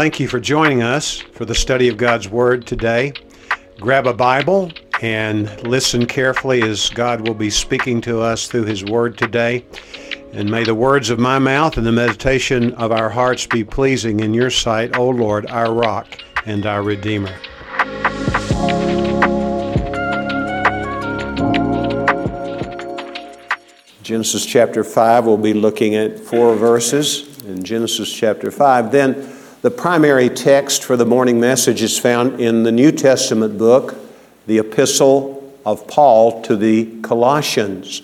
[0.00, 3.12] Thank you for joining us for the study of God's Word today.
[3.78, 8.82] Grab a Bible and listen carefully as God will be speaking to us through His
[8.82, 9.62] Word today.
[10.32, 14.20] And may the words of my mouth and the meditation of our hearts be pleasing
[14.20, 16.06] in your sight, O Lord, our rock
[16.46, 17.36] and our Redeemer.
[24.02, 28.92] Genesis chapter 5, we'll be looking at four verses in Genesis chapter 5.
[28.92, 33.94] Then the primary text for the morning message is found in the New Testament book,
[34.46, 38.00] the Epistle of Paul to the Colossians.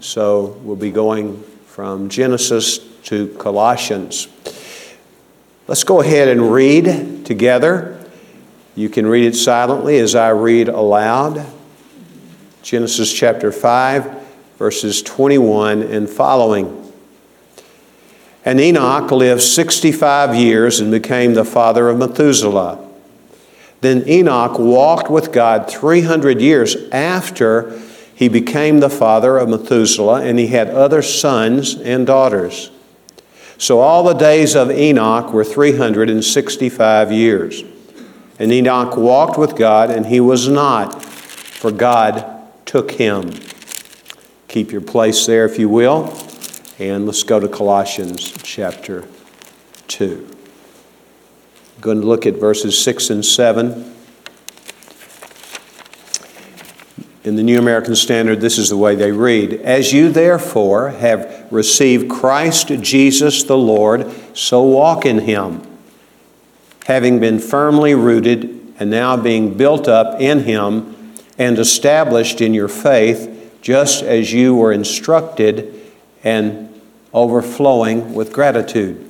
[0.00, 4.26] So we'll be going from Genesis to Colossians.
[5.68, 8.04] Let's go ahead and read together.
[8.74, 11.46] You can read it silently as I read aloud.
[12.62, 14.26] Genesis chapter 5
[14.58, 16.85] verses 21 and following.
[18.46, 22.78] And Enoch lived 65 years and became the father of Methuselah.
[23.80, 27.76] Then Enoch walked with God 300 years after
[28.14, 32.70] he became the father of Methuselah, and he had other sons and daughters.
[33.58, 37.64] So all the days of Enoch were 365 years.
[38.38, 42.24] And Enoch walked with God, and he was not, for God
[42.64, 43.34] took him.
[44.46, 46.16] Keep your place there, if you will.
[46.78, 49.08] And let's go to Colossians chapter
[49.88, 50.28] 2.
[51.74, 53.94] I'm going to look at verses 6 and 7.
[57.24, 61.48] In the New American Standard, this is the way they read As you therefore have
[61.50, 65.62] received Christ Jesus the Lord, so walk in him,
[66.84, 72.68] having been firmly rooted and now being built up in him and established in your
[72.68, 75.72] faith just as you were instructed
[76.22, 76.65] and
[77.12, 79.02] overflowing with gratitude.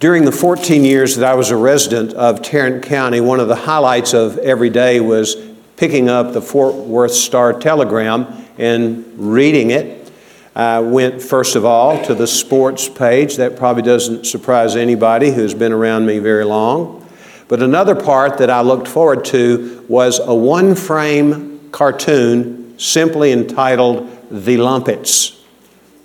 [0.00, 3.54] During the 14 years that I was a resident of Tarrant County, one of the
[3.54, 5.36] highlights of every day was
[5.76, 8.26] picking up the Fort Worth Star Telegram
[8.56, 10.10] and reading it.
[10.54, 13.36] I went, first of all, to the sports page.
[13.36, 17.06] That probably doesn't surprise anybody who's been around me very long.
[17.48, 24.08] But another part that I looked forward to was a one frame cartoon simply entitled
[24.30, 25.39] The Lumpets.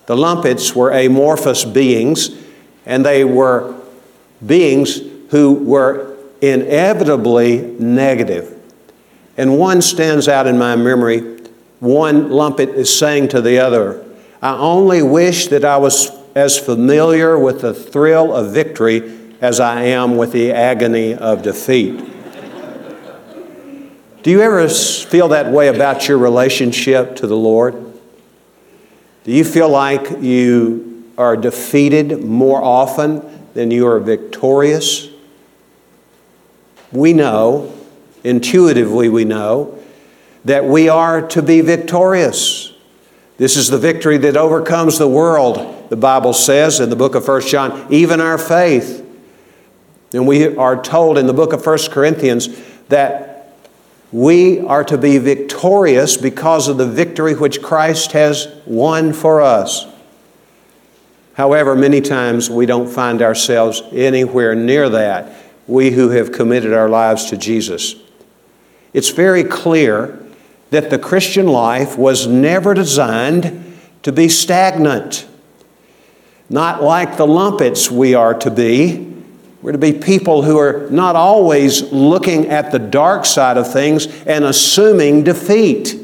[0.08, 2.30] The Lumpets were amorphous beings,
[2.86, 3.76] and they were
[4.46, 5.00] beings
[5.30, 8.52] who were inevitably negative.
[9.38, 11.20] And one stands out in my memory.
[11.80, 14.06] One Lumpet is saying to the other,
[14.42, 19.84] I only wish that I was as familiar with the thrill of victory as I
[19.84, 22.12] am with the agony of defeat.
[24.24, 27.95] Do you ever feel that way about your relationship to the Lord?
[29.26, 35.10] Do you feel like you are defeated more often than you are victorious?
[36.92, 37.76] We know,
[38.24, 39.80] intuitively, we know
[40.46, 42.72] that we are to be victorious.
[43.38, 47.28] This is the victory that overcomes the world, the Bible says in the book of
[47.28, 49.04] 1 John, even our faith.
[50.14, 52.48] And we are told in the book of 1 Corinthians
[52.90, 53.35] that
[54.12, 59.88] we are to be victorious because of the victory which Christ has won for us.
[61.34, 65.34] However, many times we don't find ourselves anywhere near that,
[65.68, 67.96] we who have committed our lives to Jesus.
[68.94, 70.18] It's very clear
[70.70, 75.28] that the Christian life was never designed to be stagnant.
[76.50, 79.15] Not like the lumpets we are to be,
[79.62, 84.06] we're to be people who are not always looking at the dark side of things
[84.24, 85.96] and assuming defeat,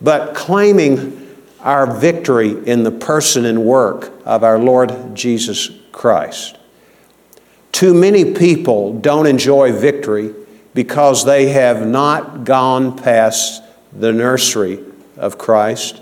[0.00, 6.56] but claiming our victory in the person and work of our Lord Jesus Christ.
[7.72, 10.34] Too many people don't enjoy victory
[10.74, 13.62] because they have not gone past
[13.92, 14.84] the nursery
[15.16, 16.00] of Christ.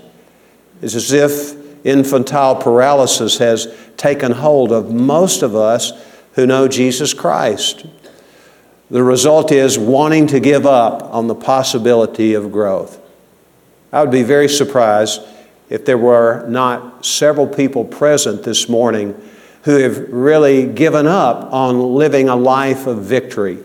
[0.81, 5.91] It's as if infantile paralysis has taken hold of most of us
[6.37, 7.87] who know Jesus Christ.
[8.91, 13.01] The result is wanting to give up on the possibility of growth.
[13.91, 15.19] I would be very surprised
[15.67, 19.19] if there were not several people present this morning
[19.63, 23.57] who have really given up on living a life of victory,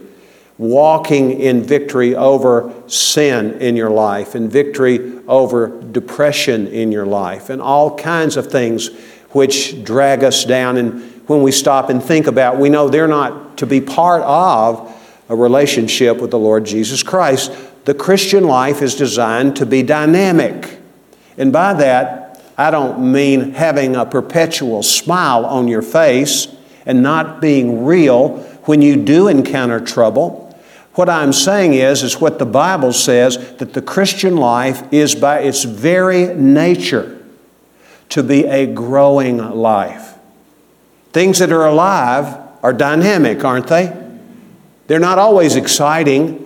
[0.56, 7.50] walking in victory over sin in your life, and victory over depression in your life,
[7.50, 8.88] and all kinds of things
[9.32, 13.58] which drag us down and when we stop and think about, we know they're not
[13.58, 14.98] to be part of
[15.28, 17.52] a relationship with the Lord Jesus Christ.
[17.84, 20.78] The Christian life is designed to be dynamic.
[21.36, 26.48] And by that, I don't mean having a perpetual smile on your face
[26.84, 30.56] and not being real when you do encounter trouble.
[30.94, 35.40] What I'm saying is, is what the Bible says that the Christian life is by
[35.40, 37.24] its very nature
[38.10, 40.11] to be a growing life.
[41.12, 43.96] Things that are alive are dynamic, aren't they?
[44.86, 46.38] They're not always exciting.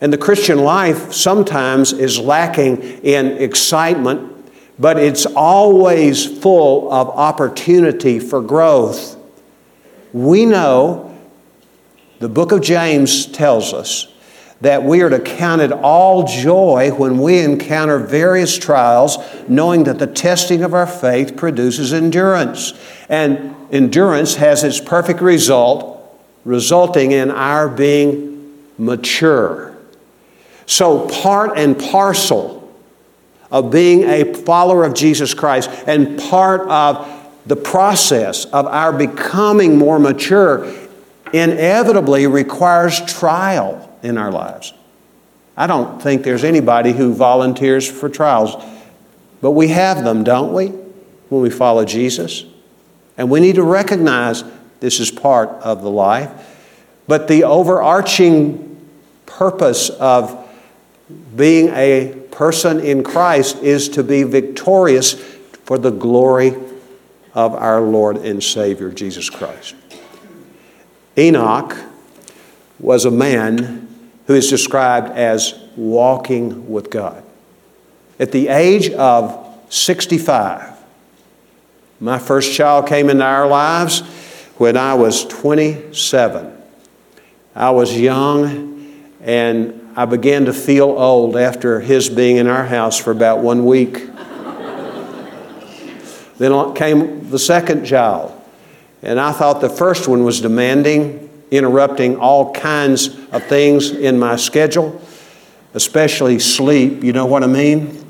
[0.00, 8.18] And the Christian life sometimes is lacking in excitement, but it's always full of opportunity
[8.18, 9.16] for growth.
[10.12, 11.14] We know
[12.18, 14.12] the book of James tells us
[14.60, 19.16] that we are to count it all joy when we encounter various trials,
[19.48, 22.74] knowing that the testing of our faith produces endurance.
[23.08, 25.96] And endurance has its perfect result,
[26.44, 29.76] resulting in our being mature.
[30.66, 32.58] So, part and parcel
[33.50, 37.08] of being a follower of Jesus Christ and part of
[37.46, 40.72] the process of our becoming more mature
[41.32, 44.72] inevitably requires trial in our lives.
[45.56, 48.56] I don't think there's anybody who volunteers for trials,
[49.40, 50.68] but we have them, don't we,
[51.28, 52.44] when we follow Jesus?
[53.18, 54.44] And we need to recognize
[54.80, 56.30] this is part of the life.
[57.06, 58.88] But the overarching
[59.26, 60.48] purpose of
[61.36, 65.12] being a person in Christ is to be victorious
[65.64, 66.56] for the glory
[67.34, 69.74] of our Lord and Savior, Jesus Christ.
[71.18, 71.76] Enoch
[72.78, 73.89] was a man
[74.30, 77.20] who is described as walking with God.
[78.20, 80.72] At the age of 65,
[81.98, 84.02] my first child came into our lives
[84.56, 86.56] when I was 27.
[87.56, 92.96] I was young and I began to feel old after his being in our house
[92.96, 93.94] for about one week.
[96.38, 98.40] then came the second child.
[99.02, 104.36] And I thought the first one was demanding, interrupting all kinds of things in my
[104.36, 105.00] schedule,
[105.74, 108.04] especially sleep, you know what I mean?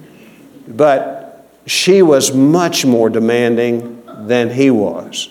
[0.69, 5.31] But she was much more demanding than he was.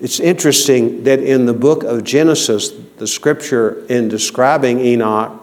[0.00, 5.38] It's interesting that in the book of Genesis, the scripture in describing Enoch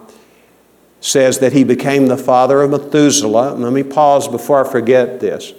[1.00, 3.54] says that he became the father of Methuselah.
[3.54, 5.54] Let me pause before I forget this.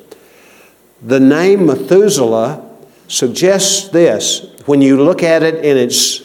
[1.03, 2.70] The name Methuselah
[3.11, 6.23] suggests this when you look at it in its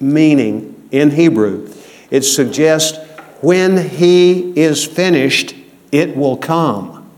[0.00, 1.70] meaning in Hebrew.
[2.10, 2.98] It suggests
[3.42, 5.54] when he is finished,
[5.92, 7.08] it will come.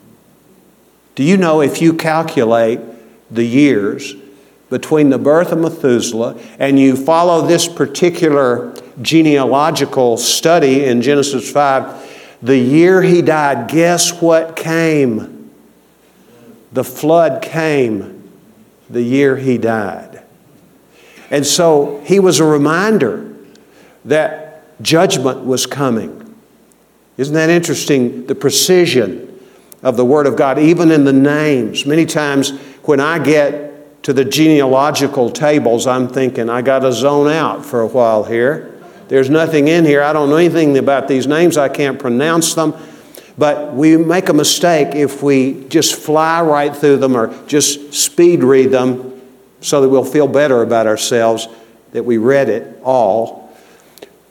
[1.14, 2.80] Do you know if you calculate
[3.30, 4.14] the years
[4.68, 12.38] between the birth of Methuselah and you follow this particular genealogical study in Genesis 5,
[12.42, 15.35] the year he died, guess what came?
[16.76, 18.30] The flood came
[18.90, 20.22] the year he died.
[21.30, 23.34] And so he was a reminder
[24.04, 26.34] that judgment was coming.
[27.16, 28.26] Isn't that interesting?
[28.26, 29.40] The precision
[29.82, 31.86] of the Word of God, even in the names.
[31.86, 32.50] Many times
[32.82, 37.80] when I get to the genealogical tables, I'm thinking, I got to zone out for
[37.80, 38.78] a while here.
[39.08, 40.02] There's nothing in here.
[40.02, 41.56] I don't know anything about these names.
[41.56, 42.74] I can't pronounce them.
[43.38, 48.42] But we make a mistake if we just fly right through them or just speed
[48.42, 49.20] read them
[49.60, 51.48] so that we'll feel better about ourselves
[51.92, 53.50] that we read it all.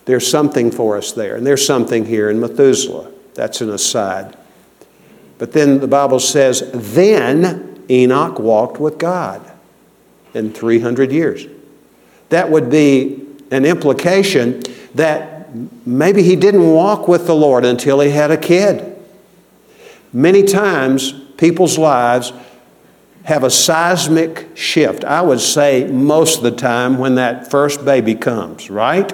[0.05, 3.11] There's something for us there, and there's something here in Methuselah.
[3.33, 4.37] That's an aside.
[5.37, 9.51] But then the Bible says, then Enoch walked with God
[10.33, 11.47] in 300 years.
[12.29, 14.61] That would be an implication
[14.95, 15.53] that
[15.85, 18.94] maybe he didn't walk with the Lord until he had a kid.
[20.15, 22.31] Many times, people's lives
[23.25, 25.03] have a seismic shift.
[25.03, 29.11] I would say most of the time when that first baby comes, right?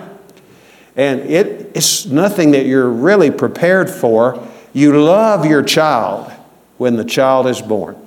[0.96, 4.48] And it, it's nothing that you're really prepared for.
[4.74, 6.31] You love your child
[6.77, 7.98] when the child is born.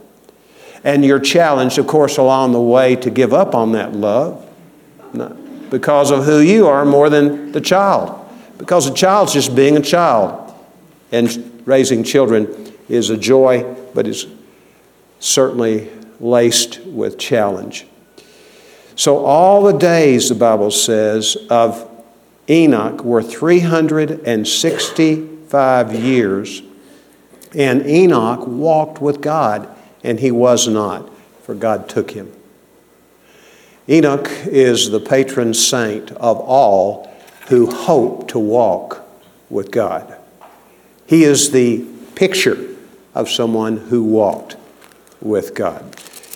[0.85, 4.49] And you're challenged, of course, along the way to give up on that love
[5.69, 8.25] because of who you are more than the child.
[8.57, 10.55] Because the child's just being a child.
[11.11, 14.27] And raising children is a joy, but is
[15.21, 17.87] certainly laced with challenge.
[18.97, 21.91] So, all the days, the Bible says, of
[22.49, 26.63] Enoch were 365 years,
[27.55, 29.69] and Enoch walked with God,
[30.05, 31.11] and he was not,
[31.43, 32.31] for God took him.
[33.89, 37.11] Enoch is the patron saint of all
[37.49, 39.05] who hope to walk
[39.51, 40.17] with God.
[41.07, 42.74] He is the picture
[43.15, 44.57] of someone who walked
[45.21, 45.83] with God.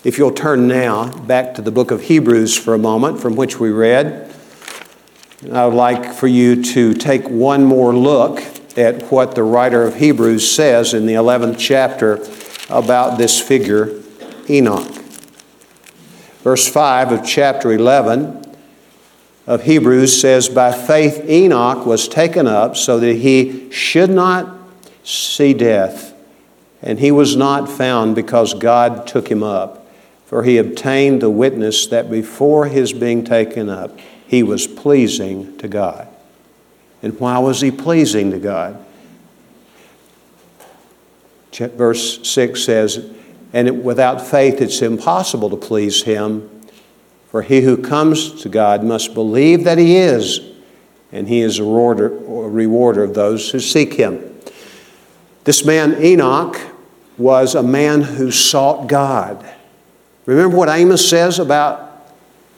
[0.03, 3.59] If you'll turn now back to the book of Hebrews for a moment, from which
[3.59, 4.33] we read,
[5.51, 8.41] I would like for you to take one more look
[8.77, 12.25] at what the writer of Hebrews says in the 11th chapter
[12.69, 14.01] about this figure,
[14.49, 14.91] Enoch.
[16.43, 18.55] Verse 5 of chapter 11
[19.47, 24.57] of Hebrews says, By faith Enoch was taken up so that he should not
[25.03, 26.08] see death,
[26.81, 29.87] and he was not found because God took him up.
[30.25, 35.67] For he obtained the witness that before his being taken up, he was pleasing to
[35.67, 36.07] God.
[37.01, 38.85] And why was he pleasing to God?
[41.51, 43.11] Verse 6 says,
[43.53, 46.47] And it, without faith it's impossible to please him,
[47.29, 50.41] for he who comes to God must believe that he is,
[51.11, 54.38] and he is a rewarder of those who seek him.
[55.43, 56.59] This man, Enoch,
[57.17, 59.45] was a man who sought God.
[60.25, 62.07] Remember what Amos says about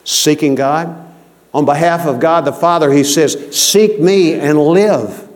[0.04, 1.08] seeking God?
[1.54, 5.28] On behalf of God the Father, he says, Seek me and live.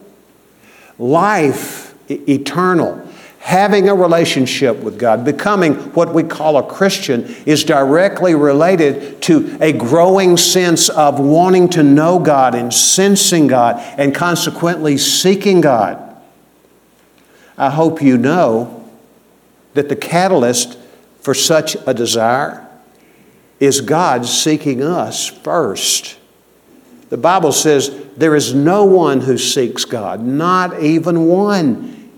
[0.99, 3.07] Life eternal
[3.47, 9.57] having a relationship with God, becoming what we call a Christian, is directly related to
[9.61, 16.06] a growing sense of wanting to know God and sensing God and consequently seeking God.
[17.59, 18.89] I hope you know
[19.75, 20.79] that the catalyst
[21.21, 22.67] for such a desire
[23.59, 26.19] is God seeking us first.
[27.09, 32.11] The Bible says there is no one who seeks God, not even one.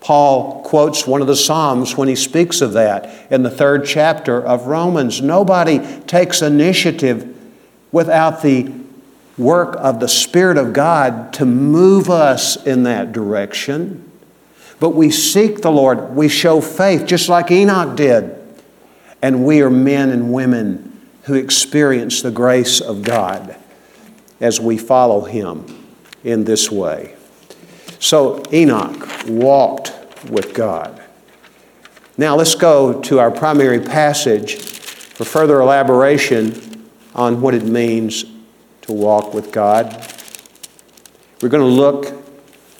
[0.00, 4.42] Paul quotes one of the Psalms when he speaks of that in the third chapter
[4.42, 5.22] of Romans.
[5.22, 7.34] Nobody takes initiative
[7.90, 8.70] without the
[9.38, 14.03] work of the Spirit of God to move us in that direction.
[14.84, 18.36] But we seek the Lord, we show faith, just like Enoch did.
[19.22, 23.56] And we are men and women who experience the grace of God
[24.42, 25.86] as we follow Him
[26.22, 27.16] in this way.
[27.98, 29.94] So Enoch walked
[30.28, 31.02] with God.
[32.18, 38.26] Now let's go to our primary passage for further elaboration on what it means
[38.82, 40.12] to walk with God.
[41.40, 42.22] We're going to look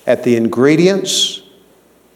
[0.07, 1.41] at the ingredients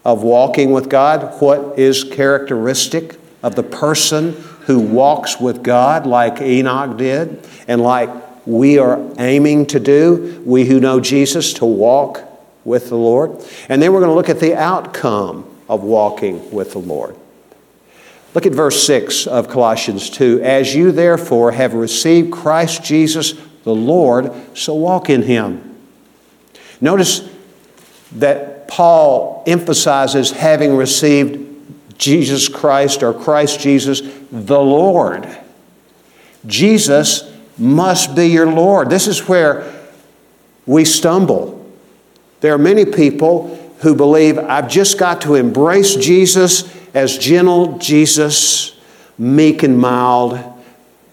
[0.09, 6.41] of walking with God, what is characteristic of the person who walks with God like
[6.41, 8.09] Enoch did and like
[8.47, 12.23] we are aiming to do, we who know Jesus, to walk
[12.65, 13.33] with the Lord.
[13.69, 17.15] And then we're going to look at the outcome of walking with the Lord.
[18.35, 20.41] Look at verse 6 of Colossians 2.
[20.43, 23.35] As you therefore have received Christ Jesus
[23.65, 25.77] the Lord, so walk in him.
[26.81, 27.29] Notice
[28.13, 31.47] that Paul emphasizes having received
[31.99, 35.27] Jesus Christ or Christ Jesus the Lord.
[36.47, 38.89] Jesus must be your Lord.
[38.89, 39.75] This is where
[40.65, 41.67] we stumble.
[42.41, 48.79] There are many people who believe I've just got to embrace Jesus as gentle Jesus,
[49.19, 50.39] meek and mild,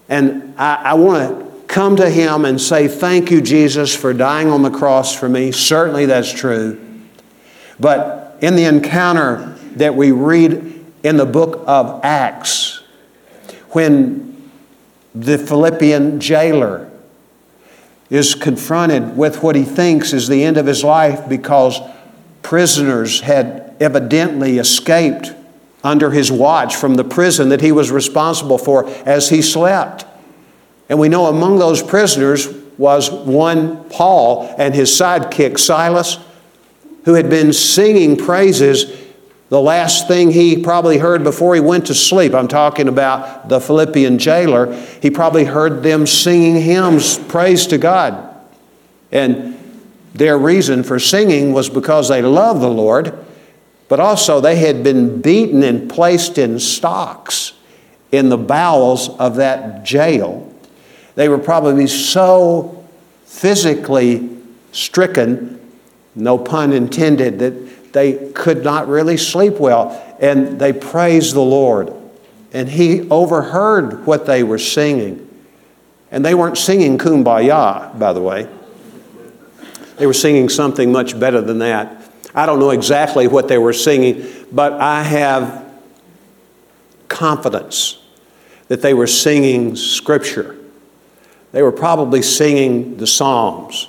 [0.08, 4.48] and I, I want to come to Him and say, Thank you, Jesus, for dying
[4.48, 5.52] on the cross for me.
[5.52, 6.85] Certainly that's true.
[7.78, 12.82] But in the encounter that we read in the book of Acts,
[13.70, 14.50] when
[15.14, 16.90] the Philippian jailer
[18.10, 21.80] is confronted with what he thinks is the end of his life because
[22.42, 25.32] prisoners had evidently escaped
[25.82, 30.04] under his watch from the prison that he was responsible for as he slept.
[30.88, 36.18] And we know among those prisoners was one Paul and his sidekick Silas,
[37.06, 39.06] who had been singing praises
[39.48, 43.60] the last thing he probably heard before he went to sleep, I'm talking about the
[43.60, 48.34] Philippian jailer, he probably heard them singing hymns, praise to God.
[49.12, 49.56] And
[50.14, 53.16] their reason for singing was because they loved the Lord,
[53.88, 57.52] but also they had been beaten and placed in stocks
[58.10, 60.52] in the bowels of that jail.
[61.14, 62.84] They were probably so
[63.26, 64.28] physically
[64.72, 65.60] stricken,
[66.16, 70.02] no pun intended, that they could not really sleep well.
[70.20, 71.94] And they praised the Lord.
[72.52, 75.22] And he overheard what they were singing.
[76.10, 78.48] And they weren't singing kumbaya, by the way.
[79.98, 82.02] They were singing something much better than that.
[82.34, 85.64] I don't know exactly what they were singing, but I have
[87.08, 87.98] confidence
[88.68, 90.56] that they were singing Scripture.
[91.52, 93.88] They were probably singing the Psalms.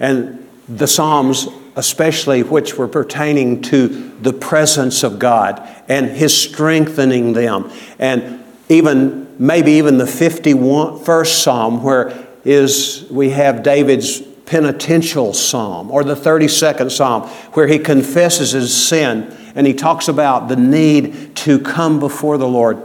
[0.00, 0.41] And
[0.76, 3.88] the Psalms especially which were pertaining to
[4.20, 7.70] the presence of God and His strengthening them.
[7.98, 16.04] And even, maybe even the 51st Psalm, where is, we have David's penitential psalm, or
[16.04, 21.58] the 32nd Psalm, where he confesses his sin and he talks about the need to
[21.58, 22.82] come before the Lord.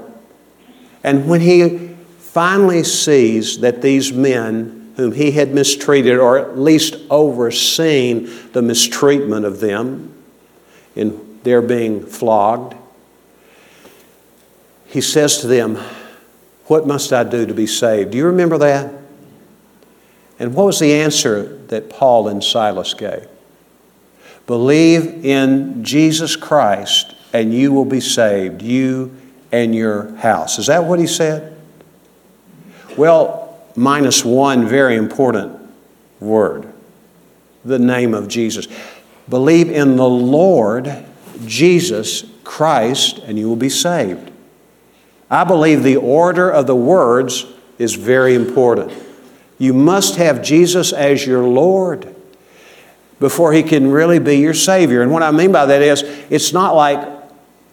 [1.04, 6.98] And when he finally sees that these men whom he had mistreated, or at least
[7.10, 10.14] overseen the mistreatment of them
[10.96, 12.76] in their being flogged,
[14.88, 15.78] he says to them,
[16.66, 18.12] What must I do to be saved?
[18.12, 18.92] Do you remember that?
[20.40, 23.28] And what was the answer that Paul and Silas gave?
[24.48, 29.16] Believe in Jesus Christ and you will be saved, you
[29.52, 30.58] and your house.
[30.58, 31.56] Is that what he said?
[32.98, 33.47] Well,
[33.78, 35.58] minus one very important
[36.20, 36.74] word
[37.68, 38.68] the name of Jesus.
[39.30, 41.06] Believe in the Lord
[41.46, 44.32] Jesus Christ and you will be saved.
[45.30, 47.46] I believe the order of the words
[47.78, 48.94] is very important.
[49.60, 52.16] You must have Jesus as your Lord
[53.20, 55.02] before he can really be your Savior.
[55.02, 57.06] And what I mean by that is, it's not like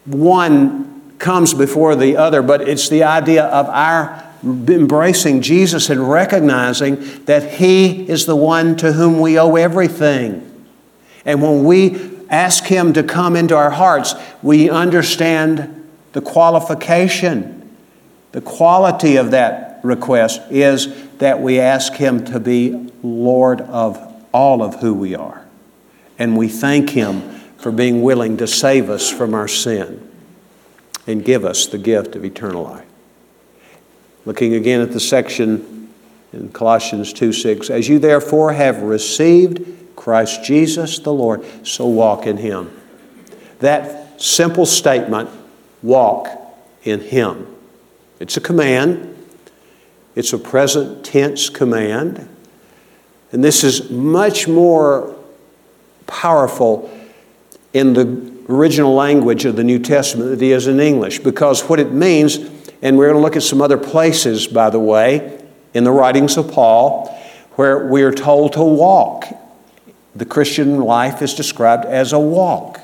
[0.05, 7.23] one comes before the other, but it's the idea of our embracing Jesus and recognizing
[7.25, 10.51] that He is the one to whom we owe everything.
[11.25, 17.75] And when we ask Him to come into our hearts, we understand the qualification,
[18.31, 23.97] the quality of that request is that we ask Him to be Lord of
[24.31, 25.45] all of who we are.
[26.19, 27.21] And we thank Him
[27.57, 30.07] for being willing to save us from our sin
[31.07, 32.84] and give us the gift of eternal life.
[34.25, 35.89] Looking again at the section
[36.33, 42.25] in Colossians 2 6, as you therefore have received Christ Jesus the Lord, so walk
[42.25, 42.71] in Him.
[43.59, 45.29] That simple statement,
[45.81, 46.27] walk
[46.83, 47.47] in Him.
[48.19, 49.15] It's a command,
[50.15, 52.29] it's a present tense command.
[53.31, 55.15] And this is much more
[56.07, 56.89] powerful
[57.73, 61.79] in the original language of the New Testament than it is in English because what
[61.79, 62.37] it means,
[62.81, 65.41] and we're going to look at some other places, by the way,
[65.73, 67.07] in the writings of Paul,
[67.53, 69.25] where we are told to walk.
[70.15, 72.79] The Christian life is described as a walk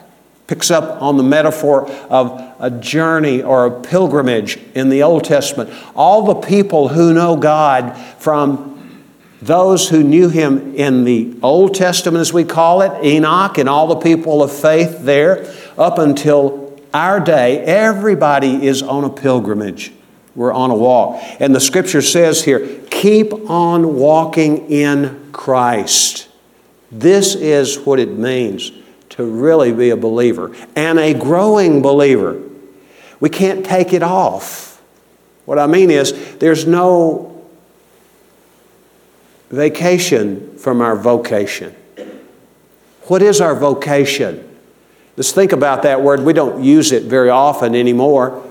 [0.52, 5.70] picks up on the metaphor of a journey or a pilgrimage in the Old Testament.
[5.96, 9.02] All the people who know God from
[9.42, 13.88] those who knew him in the Old Testament, as we call it, Enoch and all
[13.88, 19.92] the people of faith there, up until our day, everybody is on a pilgrimage.
[20.36, 21.22] We're on a walk.
[21.40, 26.30] And the scripture says here, keep on walking in Christ.
[26.92, 28.72] This is what it means
[29.10, 32.42] to really be a believer and a growing believer.
[33.20, 34.82] We can't take it off.
[35.46, 37.46] What I mean is, there's no
[39.50, 41.76] vacation from our vocation.
[43.04, 44.51] What is our vocation?
[45.18, 46.22] Let's think about that word.
[46.22, 48.44] We don't use it very often anymore.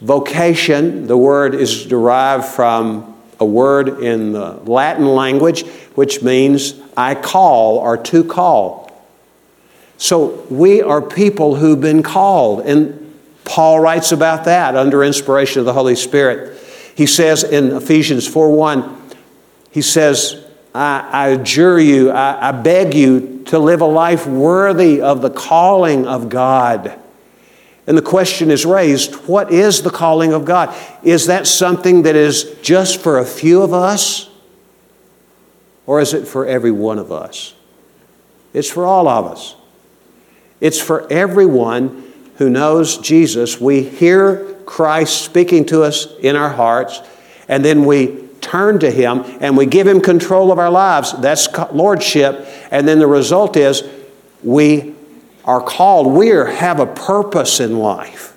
[0.00, 5.64] Vocation, the word is derived from a word in the Latin language
[5.96, 8.92] which means I call or to call.
[9.96, 12.60] So we are people who've been called.
[12.60, 16.60] And Paul writes about that under inspiration of the Holy Spirit.
[16.94, 19.10] He says in Ephesians 4 1,
[19.70, 25.00] he says, I, I adjure you, I, I beg you to live a life worthy
[25.00, 26.98] of the calling of God.
[27.86, 30.74] And the question is raised what is the calling of God?
[31.02, 34.28] Is that something that is just for a few of us?
[35.86, 37.54] Or is it for every one of us?
[38.52, 39.54] It's for all of us.
[40.60, 43.60] It's for everyone who knows Jesus.
[43.60, 47.00] We hear Christ speaking to us in our hearts,
[47.48, 51.12] and then we turn to Him and we give Him control of our lives.
[51.20, 52.46] That's lordship.
[52.70, 53.82] And then the result is
[54.42, 54.94] we
[55.44, 58.36] are called, we are, have a purpose in life.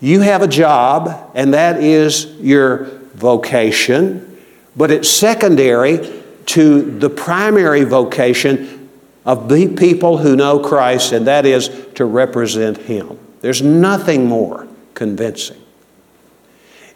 [0.00, 2.84] You have a job, and that is your
[3.14, 4.38] vocation,
[4.76, 8.90] but it's secondary to the primary vocation
[9.24, 13.18] of the people who know Christ, and that is to represent Him.
[13.40, 15.60] There's nothing more convincing.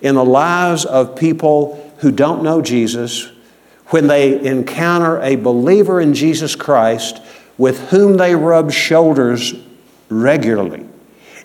[0.01, 3.31] In the lives of people who don't know Jesus,
[3.89, 7.21] when they encounter a believer in Jesus Christ
[7.59, 9.55] with whom they rub shoulders
[10.09, 10.87] regularly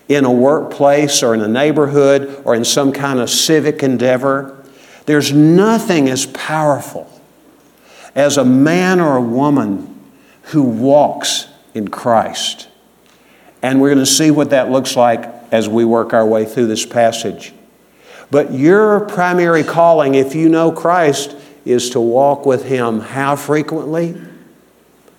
[0.08, 4.64] in a workplace or in a neighborhood or in some kind of civic endeavor,
[5.06, 7.10] there's nothing as powerful
[8.14, 9.92] as a man or a woman
[10.42, 12.68] who walks in Christ.
[13.62, 16.66] And we're going to see what that looks like as we work our way through
[16.66, 17.52] this passage.
[18.30, 24.20] But your primary calling, if you know Christ, is to walk with Him how frequently?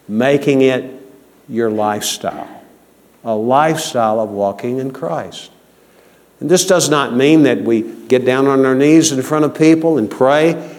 [0.08, 1.02] Making it
[1.50, 2.63] your lifestyle.
[3.24, 5.52] A lifestyle of walking in Christ.
[6.39, 9.56] And this does not mean that we get down on our knees in front of
[9.56, 10.76] people and pray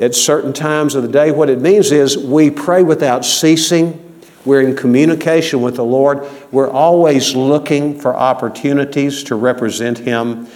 [0.00, 1.30] at certain times of the day.
[1.30, 4.00] What it means is we pray without ceasing.
[4.44, 6.26] We're in communication with the Lord.
[6.50, 10.48] We're always looking for opportunities to represent Him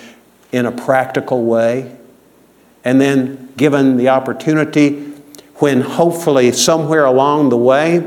[0.52, 1.96] in a practical way.
[2.84, 5.04] And then, given the opportunity,
[5.56, 7.98] when hopefully somewhere along the way,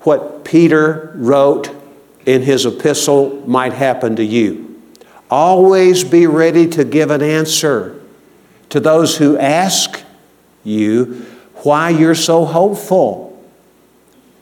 [0.00, 1.70] what Peter wrote
[2.24, 4.80] in his epistle might happen to you.
[5.30, 8.00] Always be ready to give an answer
[8.70, 10.02] to those who ask
[10.64, 13.24] you why you're so hopeful.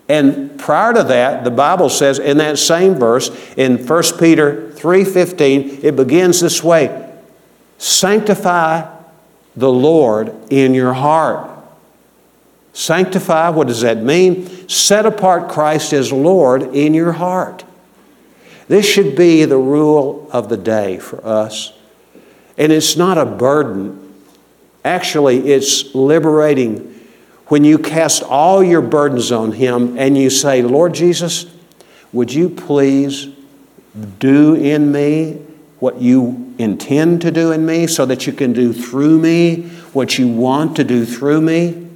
[0.09, 5.81] And prior to that, the Bible says in that same verse in 1 Peter 3:15,
[5.83, 7.04] it begins this way:
[7.79, 8.91] Sanctify
[9.57, 11.51] the Lord in your heart.
[12.73, 14.69] Sanctify, what does that mean?
[14.69, 17.65] Set apart Christ as Lord in your heart.
[18.67, 21.73] This should be the rule of the day for us.
[22.59, 24.15] And it's not a burden.
[24.85, 26.91] Actually, it's liberating
[27.47, 31.47] when you cast all your burdens on Him and you say, Lord Jesus,
[32.13, 33.29] would you please
[34.19, 35.35] do in me
[35.79, 39.62] what you intend to do in me so that you can do through me
[39.93, 41.88] what you want to do through me?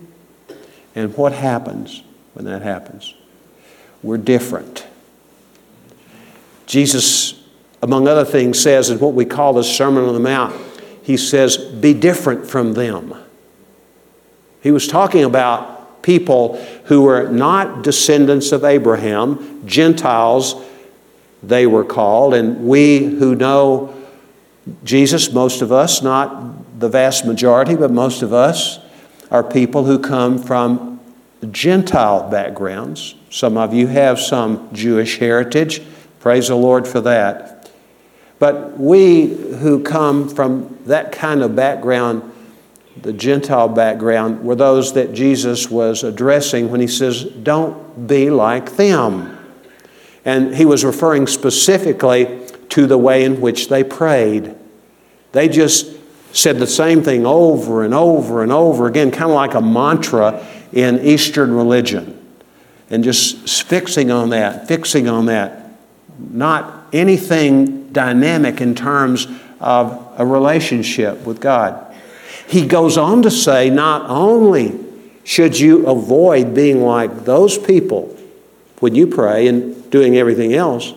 [0.94, 2.02] And what happens
[2.34, 3.14] when that happens?
[4.02, 4.86] We're different.
[6.66, 7.42] Jesus,
[7.82, 10.54] among other things, says in what we call the Sermon on the Mount,
[11.02, 13.14] He says, Be different from them.
[14.60, 20.64] He was talking about people who were not descendants of Abraham, Gentiles,
[21.42, 23.94] they were called, and we who know
[24.84, 28.78] Jesus, most of us, not the vast majority, but most of us,
[29.30, 31.00] are people who come from
[31.50, 33.14] Gentile backgrounds.
[33.30, 35.82] Some of you have some Jewish heritage.
[36.20, 37.70] Praise the Lord for that.
[38.38, 42.32] But we who come from that kind of background,
[43.02, 48.76] the Gentile background, were those that Jesus was addressing when he says, Don't be like
[48.76, 49.34] them.
[50.24, 54.54] And he was referring specifically to the way in which they prayed.
[55.38, 55.96] They just
[56.32, 60.44] said the same thing over and over and over again, kind of like a mantra
[60.72, 62.20] in Eastern religion.
[62.90, 65.70] And just fixing on that, fixing on that
[66.18, 69.28] not anything dynamic in terms
[69.60, 71.94] of a relationship with God.
[72.48, 74.76] He goes on to say, not only
[75.22, 78.16] should you avoid being like those people
[78.80, 80.94] when you pray and doing everything else,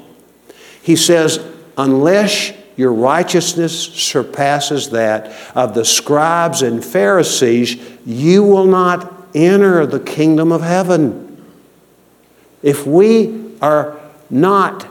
[0.82, 1.40] he says,
[1.78, 10.00] unless your righteousness surpasses that of the scribes and Pharisees, you will not enter the
[10.00, 11.46] kingdom of heaven.
[12.64, 14.00] If we are
[14.32, 14.88] not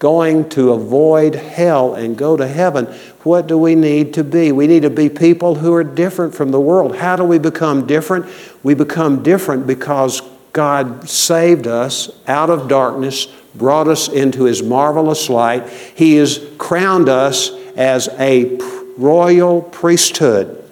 [0.00, 2.86] going to avoid hell and go to heaven,
[3.22, 4.50] what do we need to be?
[4.50, 6.96] We need to be people who are different from the world.
[6.96, 8.26] How do we become different?
[8.64, 10.20] We become different because
[10.52, 15.68] God saved us out of darkness, brought us into His marvelous light.
[15.68, 18.58] He has crowned us as a
[18.96, 20.62] royal priesthood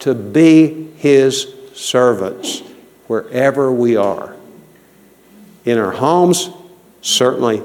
[0.00, 2.62] to be His servants
[3.06, 4.34] wherever we are.
[5.64, 6.50] In our homes,
[7.02, 7.62] certainly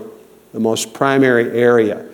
[0.54, 2.08] the most primary area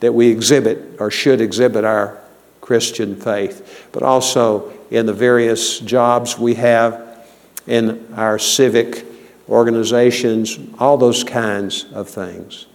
[0.00, 2.18] that we exhibit or should exhibit our
[2.60, 7.26] Christian faith, but also in the various jobs we have
[7.66, 9.04] in our civic
[9.48, 12.66] organizations, all those kinds of things.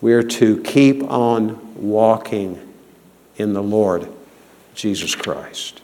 [0.00, 2.74] We're to keep on walking
[3.36, 4.08] in the Lord
[4.74, 5.82] Jesus Christ.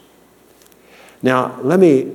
[1.23, 2.13] Now, let me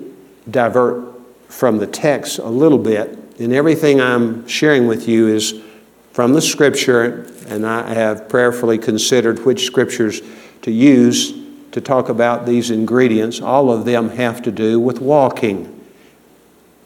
[0.50, 1.14] divert
[1.48, 5.62] from the text a little bit, and everything I'm sharing with you is
[6.12, 10.22] from the scripture, and I have prayerfully considered which scriptures
[10.64, 11.34] to use
[11.72, 13.42] to talk about these ingredients.
[13.42, 15.71] All of them have to do with walking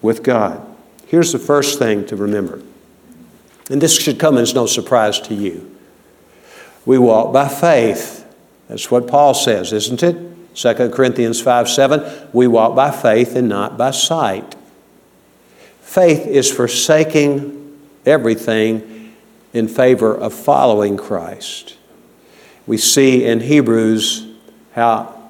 [0.06, 0.66] with God.
[1.08, 2.62] Here's the first thing to remember,
[3.70, 5.76] and this should come as no surprise to you.
[6.86, 8.26] We walk by faith.
[8.70, 10.56] That's what Paul says, isn't it?
[10.56, 12.30] 2 Corinthians 5 7.
[12.32, 14.56] We walk by faith and not by sight.
[15.82, 19.14] Faith is forsaking everything
[19.54, 21.78] in favor of following Christ.
[22.68, 24.28] We see in Hebrews
[24.74, 25.30] how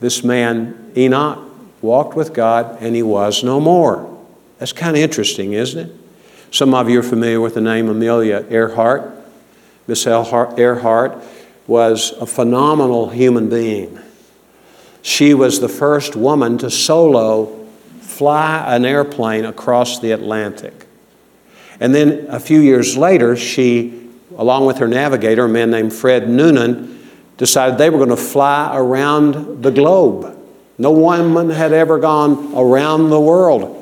[0.00, 1.45] this man, Enoch,
[1.82, 4.12] walked with God, and he was no more.
[4.58, 5.96] That's kind of interesting, isn't it?
[6.50, 9.12] Some of you are familiar with the name Amelia Earhart.
[9.86, 11.22] Miss Earhart
[11.66, 13.98] was a phenomenal human being.
[15.02, 17.66] She was the first woman to solo
[18.00, 20.86] fly an airplane across the Atlantic.
[21.78, 26.28] And then a few years later, she, along with her navigator, a man named Fred
[26.28, 30.35] Noonan, decided they were going to fly around the globe.
[30.78, 33.72] No woman had ever gone around the world.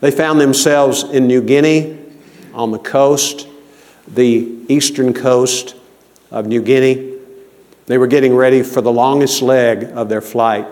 [0.00, 1.98] They found themselves in New Guinea
[2.54, 3.46] on the coast,
[4.06, 5.74] the eastern coast
[6.30, 7.14] of New Guinea.
[7.86, 10.66] They were getting ready for the longest leg of their flight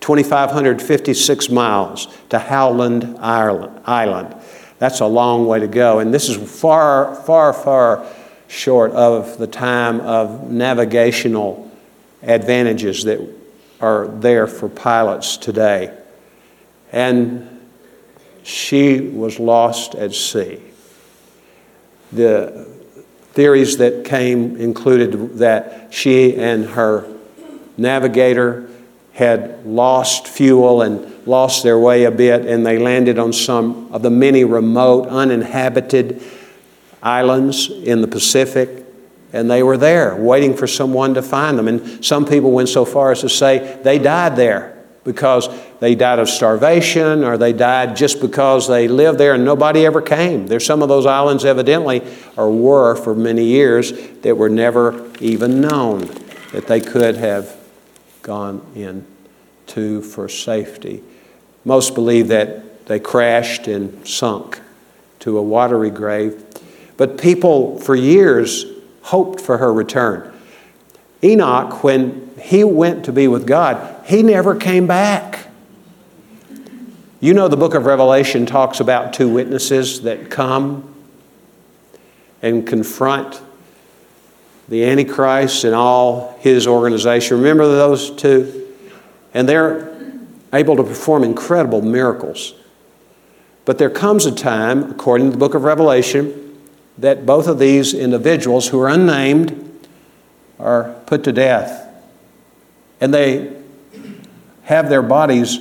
[0.00, 4.36] 2,556 miles to Howland Island.
[4.78, 6.00] That's a long way to go.
[6.00, 8.06] And this is far, far, far
[8.48, 11.70] short of the time of navigational
[12.22, 13.43] advantages that
[13.84, 15.94] are there for pilots today.
[16.90, 17.60] And
[18.42, 20.62] she was lost at sea.
[22.10, 22.66] The
[23.32, 27.06] theories that came included that she and her
[27.76, 28.70] navigator
[29.12, 34.00] had lost fuel and lost their way a bit, and they landed on some of
[34.00, 36.22] the many remote, uninhabited
[37.02, 38.83] islands in the Pacific,
[39.34, 41.66] and they were there waiting for someone to find them.
[41.66, 45.48] And some people went so far as to say they died there because
[45.80, 50.00] they died of starvation or they died just because they lived there and nobody ever
[50.00, 50.46] came.
[50.46, 52.02] There's some of those islands, evidently,
[52.36, 53.92] or were for many years,
[54.22, 56.08] that were never even known
[56.52, 57.56] that they could have
[58.22, 59.04] gone in
[59.66, 61.02] to for safety.
[61.64, 64.60] Most believe that they crashed and sunk
[65.18, 66.44] to a watery grave.
[66.96, 68.64] But people for years
[69.04, 70.32] hoped for her return.
[71.22, 75.48] Enoch, when he went to be with God, he never came back.
[77.20, 80.94] You know, the book of Revelation talks about two witnesses that come
[82.42, 83.40] and confront
[84.68, 87.38] the Antichrist and all his organization.
[87.38, 88.74] Remember those two?
[89.34, 89.94] And they're
[90.52, 92.54] able to perform incredible miracles.
[93.66, 96.43] But there comes a time, according to the book of Revelation,
[96.98, 99.60] that both of these individuals who are unnamed
[100.58, 101.80] are put to death.
[103.00, 103.54] And they
[104.64, 105.58] have their bodies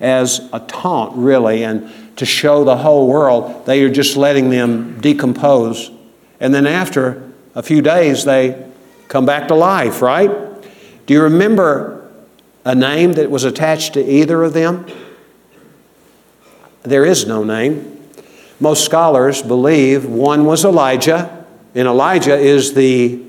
[0.00, 5.00] as a taunt, really, and to show the whole world they are just letting them
[5.00, 5.90] decompose.
[6.40, 8.66] And then after a few days, they
[9.08, 10.30] come back to life, right?
[11.06, 12.10] Do you remember
[12.64, 14.86] a name that was attached to either of them?
[16.82, 17.91] There is no name.
[18.62, 21.44] Most scholars believe one was Elijah,
[21.74, 23.20] and Elijah is the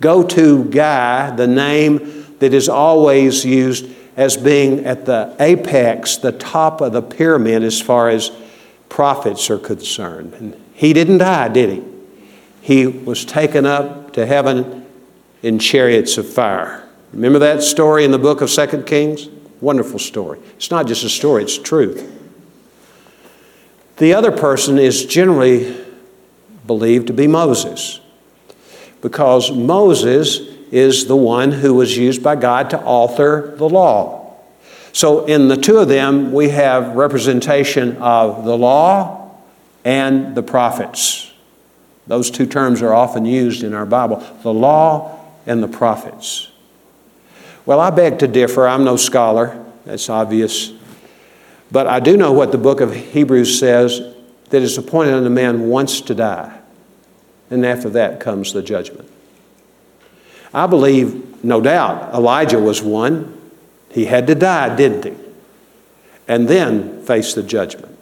[0.00, 6.32] go to guy, the name that is always used as being at the apex, the
[6.32, 8.32] top of the pyramid as far as
[8.88, 10.34] prophets are concerned.
[10.34, 11.84] And he didn't die, did he?
[12.60, 14.84] He was taken up to heaven
[15.40, 16.84] in chariots of fire.
[17.12, 19.28] Remember that story in the book of Second Kings?
[19.60, 20.40] Wonderful story.
[20.56, 22.17] It's not just a story, it's truth.
[23.98, 25.76] The other person is generally
[26.66, 28.00] believed to be Moses
[29.00, 30.38] because Moses
[30.70, 34.36] is the one who was used by God to author the law.
[34.92, 39.36] So, in the two of them, we have representation of the law
[39.84, 41.32] and the prophets.
[42.06, 46.48] Those two terms are often used in our Bible the law and the prophets.
[47.66, 48.66] Well, I beg to differ.
[48.66, 50.72] I'm no scholar, that's obvious.
[51.70, 54.00] But I do know what the book of Hebrews says
[54.50, 56.58] that it's appointed unto man once to die,
[57.50, 59.10] and after that comes the judgment.
[60.54, 63.38] I believe, no doubt, Elijah was one.
[63.90, 65.14] He had to die, didn't he?
[66.26, 67.96] And then face the judgment.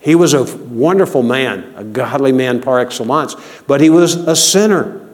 [0.00, 5.08] He was a wonderful man, a godly man par excellence, but he was a sinner.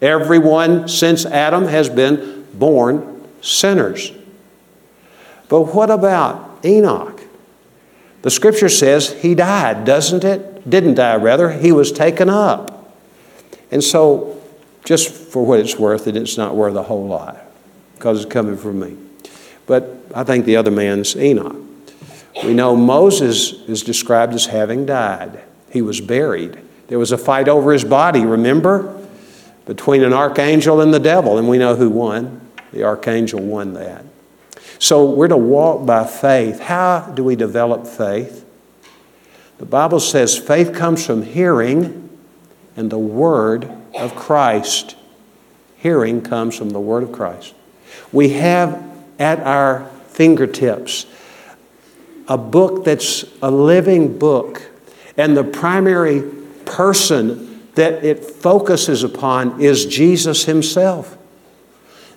[0.00, 4.12] Everyone since Adam has been born sinners.
[5.48, 7.20] But what about Enoch?
[8.22, 10.68] The scripture says he died, doesn't it?
[10.68, 11.50] Didn't die, rather.
[11.50, 12.94] He was taken up.
[13.70, 14.42] And so
[14.84, 17.38] just for what it's worth, and it's not worth a whole lot
[17.94, 18.96] because it's coming from me.
[19.66, 21.56] But I think the other man's Enoch.
[22.44, 25.42] We know Moses is described as having died.
[25.70, 26.58] He was buried.
[26.88, 29.00] There was a fight over his body, remember?
[29.66, 32.40] Between an archangel and the devil, and we know who won.
[32.72, 34.04] The archangel won that.
[34.78, 36.60] So we're to walk by faith.
[36.60, 38.44] How do we develop faith?
[39.58, 42.10] The Bible says faith comes from hearing
[42.76, 44.96] and the word of Christ.
[45.76, 47.54] Hearing comes from the Word of Christ.
[48.10, 48.82] We have
[49.18, 51.06] at our fingertips.
[52.26, 54.62] A book that's a living book.
[55.16, 56.22] And the primary
[56.64, 61.18] person that it focuses upon is Jesus Himself.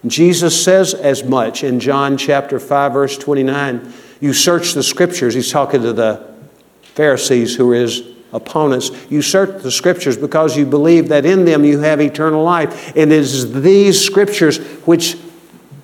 [0.05, 3.93] Jesus says as much in John chapter 5, verse 29.
[4.19, 5.33] You search the scriptures.
[5.33, 6.36] He's talking to the
[6.81, 8.91] Pharisees who are his opponents.
[9.10, 12.95] You search the scriptures because you believe that in them you have eternal life.
[12.95, 15.17] And it is these scriptures which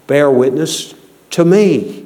[0.08, 0.93] bear witness
[1.32, 2.06] to me.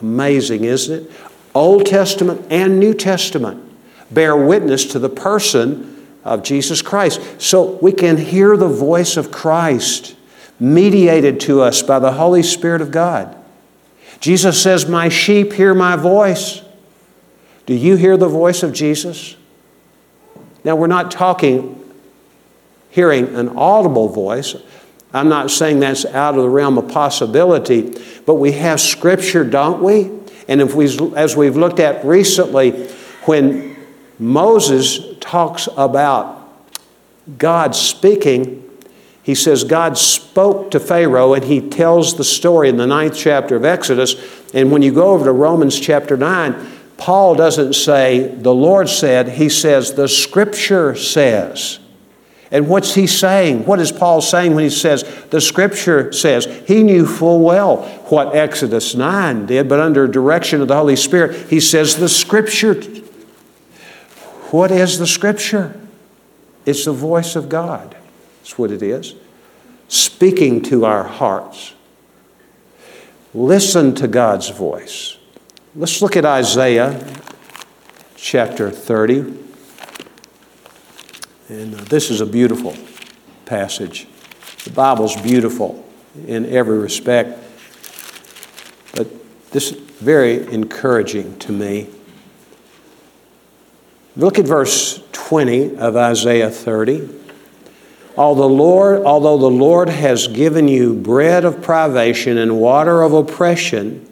[0.00, 1.12] Amazing, isn't it?
[1.54, 3.62] Old Testament and New Testament
[4.10, 7.20] bear witness to the person of Jesus Christ.
[7.40, 10.16] So we can hear the voice of Christ
[10.62, 13.36] mediated to us by the Holy Spirit of God.
[14.20, 16.62] Jesus says, My sheep hear my voice.
[17.66, 19.36] Do you hear the voice of Jesus?
[20.64, 21.78] Now, we're not talking
[22.90, 24.54] hearing an audible voice.
[25.12, 29.82] I'm not saying that's out of the realm of possibility, but we have Scripture, don't
[29.82, 30.10] we?
[30.46, 32.86] And if we, as we've looked at recently,
[33.24, 33.76] when
[34.18, 36.48] Moses talks about
[37.38, 38.61] God speaking,
[39.22, 43.54] he says God spoke to Pharaoh, and he tells the story in the ninth chapter
[43.54, 44.16] of Exodus.
[44.52, 46.54] And when you go over to Romans chapter 9,
[46.96, 51.78] Paul doesn't say, the Lord said, he says, the scripture says.
[52.50, 53.64] And what's he saying?
[53.64, 56.44] What is Paul saying when he says, the scripture says?
[56.66, 61.48] He knew full well what Exodus 9 did, but under direction of the Holy Spirit,
[61.48, 62.74] he says, the scripture.
[64.50, 65.80] What is the scripture?
[66.66, 67.96] It's the voice of God.
[68.42, 69.14] That's what it is.
[69.86, 71.74] Speaking to our hearts.
[73.32, 75.16] Listen to God's voice.
[75.76, 77.00] Let's look at Isaiah
[78.16, 79.38] chapter 30.
[81.48, 82.74] And uh, this is a beautiful
[83.46, 84.08] passage.
[84.64, 85.88] The Bible's beautiful
[86.26, 87.38] in every respect,
[88.96, 89.06] but
[89.52, 91.88] this is very encouraging to me.
[94.16, 97.21] Look at verse 20 of Isaiah 30.
[98.16, 104.06] Although, Lord, although the Lord has given you bread of privation and water of oppression,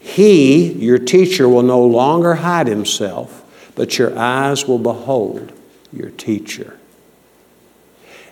[0.00, 3.42] He, your teacher, will no longer hide Himself,
[3.74, 5.52] but your eyes will behold
[5.92, 6.78] your teacher.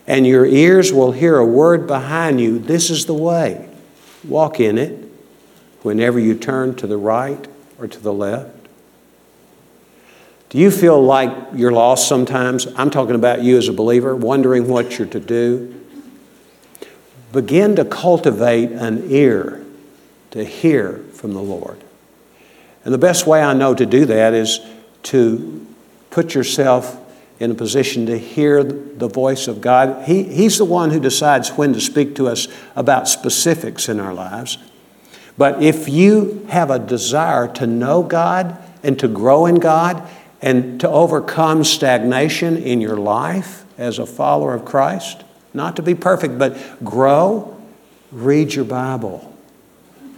[0.07, 2.59] And your ears will hear a word behind you.
[2.59, 3.69] This is the way.
[4.27, 5.05] Walk in it
[5.83, 7.47] whenever you turn to the right
[7.79, 8.64] or to the left.
[10.55, 12.69] Do you feel like you're lost sometimes?
[12.77, 15.75] I'm talking about you as a believer, wondering what you're to do.
[17.33, 19.67] Begin to cultivate an ear
[20.31, 21.83] to hear from the Lord.
[22.85, 24.61] And the best way I know to do that is
[25.05, 25.67] to
[26.11, 27.01] put yourself
[27.41, 30.05] in a position to hear the voice of God.
[30.05, 34.15] He, he's the one who decides when to speak to us about specifics in our
[34.15, 34.59] lives.
[35.37, 40.09] But if you have a desire to know God and to grow in God,
[40.45, 45.25] and to overcome stagnation in your life as a follower of Christ.
[45.55, 47.59] Not to be perfect, but grow,
[48.13, 49.35] read your Bible.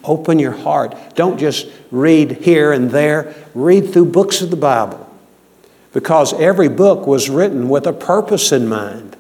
[0.03, 0.97] Open your heart.
[1.15, 5.09] Don't just read here and there, read through books of the Bible.
[5.93, 9.17] Because every book was written with a purpose in mind.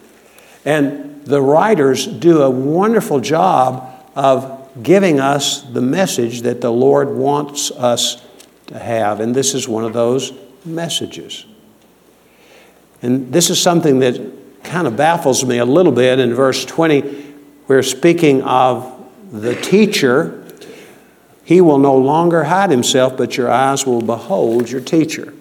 [0.64, 7.11] And the writers do a wonderful job of giving us the message that the Lord
[7.11, 8.27] wants us
[8.66, 9.21] to have.
[9.21, 10.33] And this is one of those
[10.66, 11.46] messages.
[13.02, 14.20] And this is something that
[14.64, 17.35] kind of baffles me a little bit in verse 20.
[17.68, 18.92] We're speaking of
[19.31, 20.44] the teacher.
[21.44, 25.33] He will no longer hide himself, but your eyes will behold your teacher.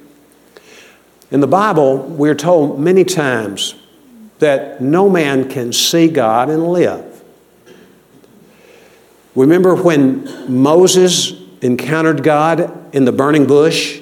[1.32, 3.76] In the Bible, we're told many times
[4.40, 7.24] that no man can see God and live.
[9.36, 14.00] Remember when Moses encountered God in the burning bush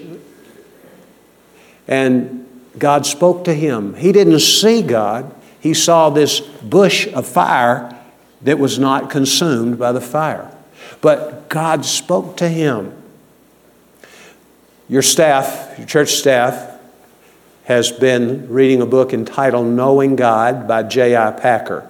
[1.87, 2.45] and
[2.77, 3.95] God spoke to him.
[3.95, 7.97] He didn't see God, he saw this bush of fire
[8.41, 10.53] that was not consumed by the fire.
[11.01, 12.93] But God spoke to him.
[14.89, 16.71] Your staff, your church staff,
[17.63, 21.31] has been reading a book entitled Knowing God by J.I.
[21.31, 21.89] Packer.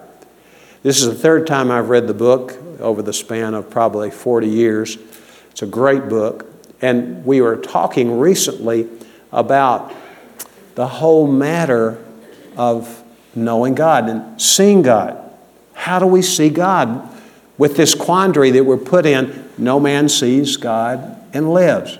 [0.83, 4.47] This is the third time I've read the book over the span of probably 40
[4.47, 4.97] years.
[5.49, 6.45] It's a great book.
[6.81, 8.87] And we were talking recently
[9.33, 9.93] about
[10.75, 12.03] the whole matter
[12.55, 13.03] of
[13.35, 15.19] knowing God and seeing God.
[15.73, 17.09] How do we see God?
[17.57, 21.99] With this quandary that we're put in, no man sees God and lives.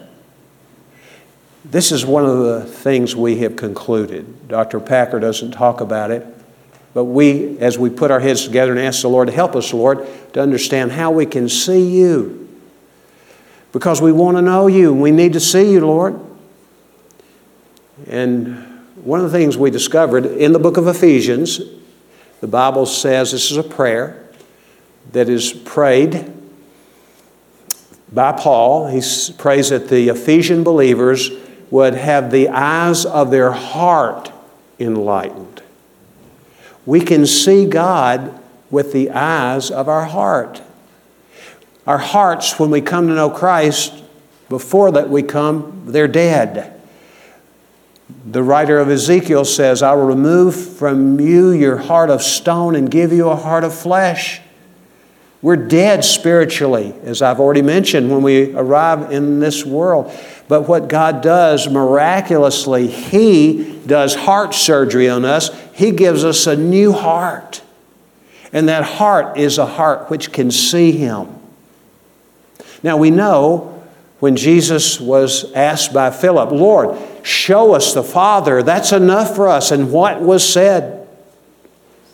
[1.65, 4.47] This is one of the things we have concluded.
[4.47, 4.79] Dr.
[4.79, 6.25] Packer doesn't talk about it,
[6.93, 9.73] but we, as we put our heads together and ask the Lord to help us,
[9.73, 12.39] Lord, to understand how we can see you
[13.71, 16.19] because we want to know you and we need to see you, Lord.
[18.07, 18.57] And
[18.95, 21.59] one of the things we discovered in the book of Ephesians,
[22.41, 24.27] the Bible says this is a prayer
[25.11, 26.31] that is prayed
[28.11, 28.87] by Paul.
[28.87, 29.01] He
[29.37, 31.31] prays that the Ephesian believers
[31.69, 34.31] would have the eyes of their heart
[34.79, 35.61] enlightened.
[36.85, 38.39] We can see God
[38.69, 40.61] with the eyes of our heart.
[41.87, 44.03] Our hearts, when we come to know Christ,
[44.49, 46.72] before that we come, they're dead.
[48.25, 52.89] The writer of Ezekiel says, I will remove from you your heart of stone and
[52.89, 54.41] give you a heart of flesh.
[55.41, 60.11] We're dead spiritually, as I've already mentioned, when we arrive in this world.
[60.47, 65.49] But what God does miraculously, He does heart surgery on us.
[65.73, 67.61] He gives us a new heart.
[68.53, 71.27] And that heart is a heart which can see Him.
[72.81, 73.72] Now we know
[74.23, 79.69] when Jesus was asked by Philip, Lord, show us the Father, that's enough for us.
[79.69, 81.09] And what was said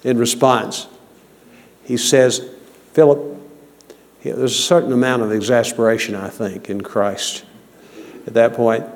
[0.03, 0.87] in response?
[1.83, 2.49] He says,
[2.93, 3.39] Philip,
[4.23, 7.45] there's a certain amount of exasperation, I think, in Christ
[8.25, 8.87] at that point.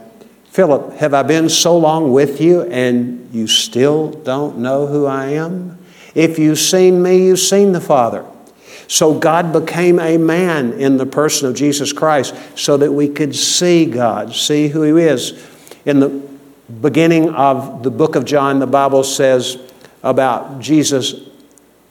[0.46, 5.28] Philip, have I been so long with you and you still don't know who I
[5.28, 5.78] am?
[6.16, 8.26] If you've seen me, you've seen the Father.
[8.88, 13.36] So God became a man in the person of Jesus Christ so that we could
[13.36, 15.44] see God, see who He is.
[15.86, 16.10] In the
[16.82, 19.58] beginning of the book of John, the Bible says
[20.02, 21.14] about Jesus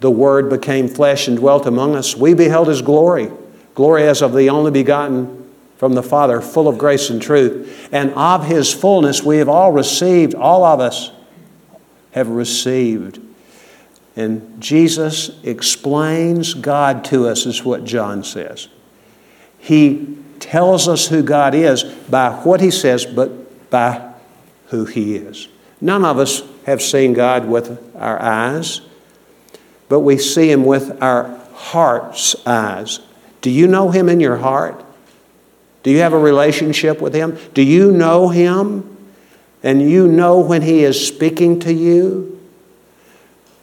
[0.01, 2.17] the Word became flesh and dwelt among us.
[2.17, 3.31] We beheld His glory,
[3.75, 7.89] glory as of the only begotten from the Father, full of grace and truth.
[7.93, 11.13] And of His fullness we have all received, all of us
[12.13, 13.21] have received.
[14.15, 18.69] And Jesus explains God to us, is what John says.
[19.59, 24.13] He tells us who God is by what He says, but by
[24.67, 25.49] who He is.
[25.81, 28.83] None of us have seen God with our eyes
[29.93, 33.01] but we see Him with our heart's eyes.
[33.43, 34.83] Do you know Him in your heart?
[35.83, 37.39] Do you have a relationship with Him?
[37.53, 38.89] Do you know Him?
[39.63, 42.41] And you know when He is speaking to you?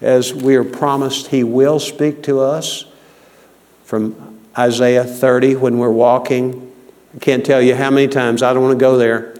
[0.01, 2.85] As we are promised, He will speak to us
[3.83, 6.71] from Isaiah 30 when we're walking.
[7.15, 9.35] I can't tell you how many times, I don't want to go there,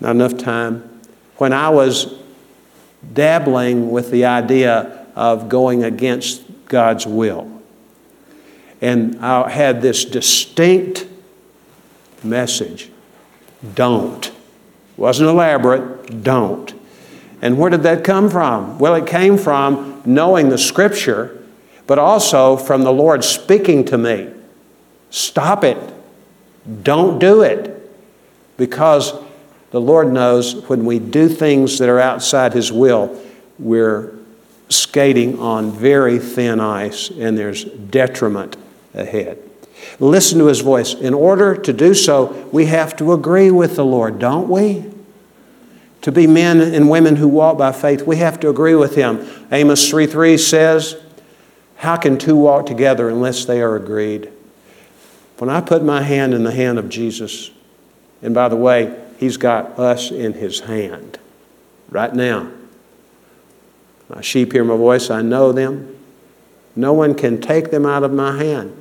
[0.00, 1.00] not enough time.
[1.38, 2.14] When I was
[3.12, 7.50] dabbling with the idea of going against God's will.
[8.80, 11.06] And I had this distinct
[12.22, 12.90] message
[13.74, 14.30] don't.
[14.96, 16.72] Wasn't elaborate, don't.
[17.42, 18.78] And where did that come from?
[18.78, 21.42] Well, it came from knowing the Scripture,
[21.86, 24.30] but also from the Lord speaking to me.
[25.10, 25.78] Stop it.
[26.82, 27.72] Don't do it.
[28.56, 29.12] Because
[29.70, 33.20] the Lord knows when we do things that are outside His will,
[33.58, 34.16] we're
[34.68, 38.56] skating on very thin ice and there's detriment
[38.94, 39.38] ahead.
[40.00, 40.94] Listen to his voice.
[40.94, 44.84] In order to do so, we have to agree with the Lord, don't we?
[46.06, 49.26] To be men and women who walk by faith, we have to agree with him.
[49.50, 50.94] Amos 3 3 says,
[51.78, 54.30] How can two walk together unless they are agreed?
[55.38, 57.50] When I put my hand in the hand of Jesus,
[58.22, 61.18] and by the way, he's got us in his hand
[61.90, 62.52] right now.
[64.08, 65.92] My sheep hear my voice, I know them.
[66.76, 68.80] No one can take them out of my hand,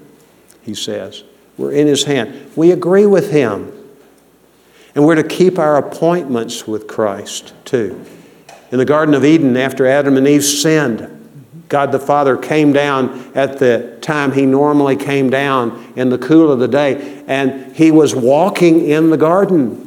[0.61, 1.23] he says.
[1.57, 2.51] We're in his hand.
[2.55, 3.71] We agree with him.
[4.95, 8.03] And we're to keep our appointments with Christ, too.
[8.71, 11.11] In the Garden of Eden, after Adam and Eve sinned,
[11.67, 16.51] God the Father came down at the time He normally came down in the cool
[16.51, 19.85] of the day, and He was walking in the garden.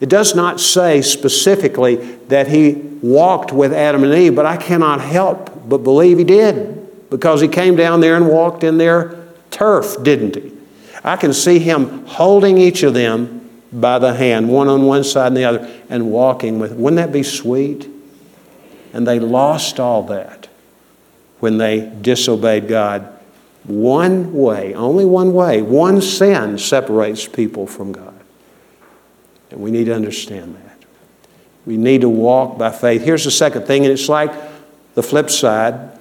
[0.00, 1.96] It does not say specifically
[2.28, 7.10] that he walked with Adam and Eve, but I cannot help but believe he did
[7.10, 10.52] because he came down there and walked in their turf, didn't he?
[11.04, 13.39] I can see him holding each of them
[13.72, 16.72] by the hand, one on one side and the other, and walking with.
[16.72, 17.88] Wouldn't that be sweet?
[18.92, 20.48] And they lost all that
[21.38, 23.16] when they disobeyed God.
[23.64, 28.14] One way, only one way, one sin separates people from God.
[29.50, 30.78] And we need to understand that.
[31.66, 33.02] We need to walk by faith.
[33.02, 34.32] Here's the second thing, and it's like
[34.94, 35.98] the flip side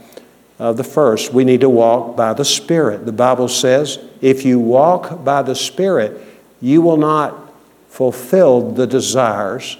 [0.57, 1.33] of the first.
[1.33, 3.05] We need to walk by the Spirit.
[3.05, 6.21] The Bible says, if you walk by the Spirit,
[6.61, 7.48] you will not
[7.89, 9.77] fulfill the desires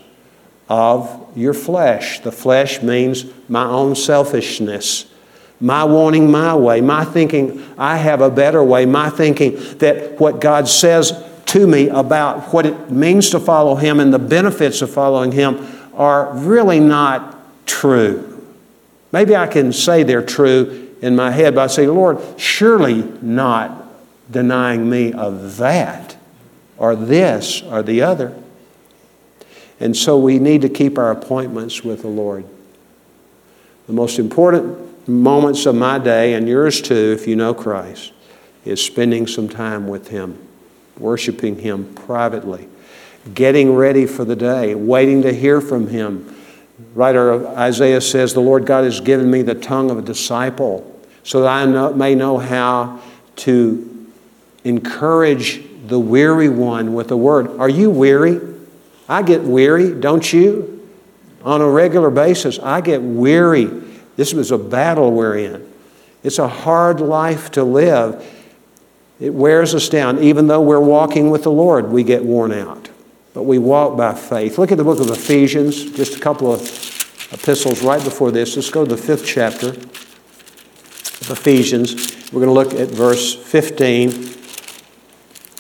[0.68, 2.20] of your flesh.
[2.20, 5.06] The flesh means my own selfishness,
[5.60, 10.42] my wanting my way, my thinking I have a better way, my thinking that what
[10.42, 14.92] God says to me about what it means to follow Him and the benefits of
[14.92, 18.26] following Him are really not true.
[19.12, 23.86] Maybe I can say they're true in my head, but I say, Lord, surely not
[24.30, 26.09] denying me of that
[26.80, 28.36] or this or the other.
[29.80, 32.46] And so we need to keep our appointments with the Lord.
[33.88, 38.14] The most important moments of my day, and yours too, if you know Christ,
[38.66, 40.38] is spending some time with Him,
[40.98, 42.68] worshiping Him privately,
[43.34, 46.36] getting ready for the day, waiting to hear from Him.
[46.94, 51.42] Writer Isaiah says, The Lord God has given me the tongue of a disciple so
[51.42, 53.02] that I know, may know how
[53.38, 54.08] to
[54.64, 57.60] encourage the weary one with the word.
[57.60, 58.40] Are you weary?
[59.08, 60.88] I get weary, don't you?
[61.44, 63.66] On a regular basis, I get weary.
[64.16, 65.74] This was a battle we're in.
[66.24, 68.26] It's a hard life to live.
[69.20, 70.20] It wears us down.
[70.20, 72.90] Even though we're walking with the Lord, we get worn out.
[73.34, 74.58] But we walk by faith.
[74.58, 76.62] Look at the book of Ephesians, just a couple of
[77.32, 78.56] epistles right before this.
[78.56, 82.32] Let's go to the fifth chapter of Ephesians.
[82.32, 84.39] We're going to look at verse 15.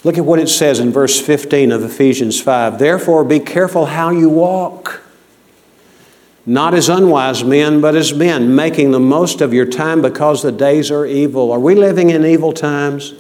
[0.04, 2.80] Look at what it says in verse 15 of Ephesians 5.
[2.80, 5.02] Therefore, be careful how you walk,
[6.46, 10.54] not as unwise men, but as men, making the most of your time because the
[10.54, 11.52] days are evil.
[11.52, 13.14] Are we living in evil times?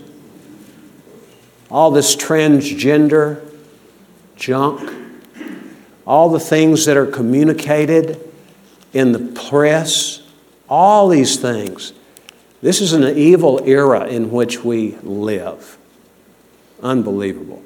[1.69, 3.45] All this transgender
[4.37, 4.89] junk,
[6.07, 8.21] all the things that are communicated
[8.93, 10.21] in the press,
[10.69, 11.91] all these things.
[12.61, 15.78] This is an evil era in which we live.
[16.81, 17.63] Unbelievable.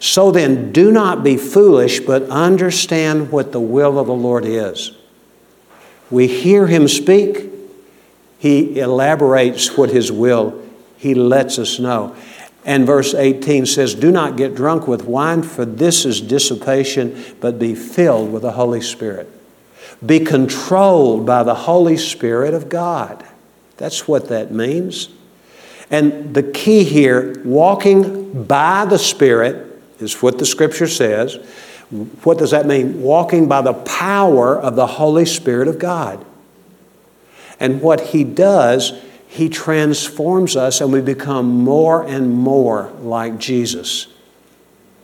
[0.00, 4.92] So then, do not be foolish, but understand what the will of the Lord is.
[6.10, 7.50] We hear Him speak,
[8.38, 10.62] He elaborates what His will,
[10.96, 12.14] He lets us know.
[12.64, 17.58] And verse 18 says, Do not get drunk with wine, for this is dissipation, but
[17.58, 19.28] be filled with the Holy Spirit.
[20.04, 23.24] Be controlled by the Holy Spirit of God.
[23.78, 25.08] That's what that means.
[25.90, 31.36] And the key here, walking by the Spirit, is what the Scripture says.
[32.22, 33.00] What does that mean?
[33.00, 36.24] Walking by the power of the Holy Spirit of God.
[37.58, 38.92] And what He does,
[39.26, 44.08] He transforms us and we become more and more like Jesus,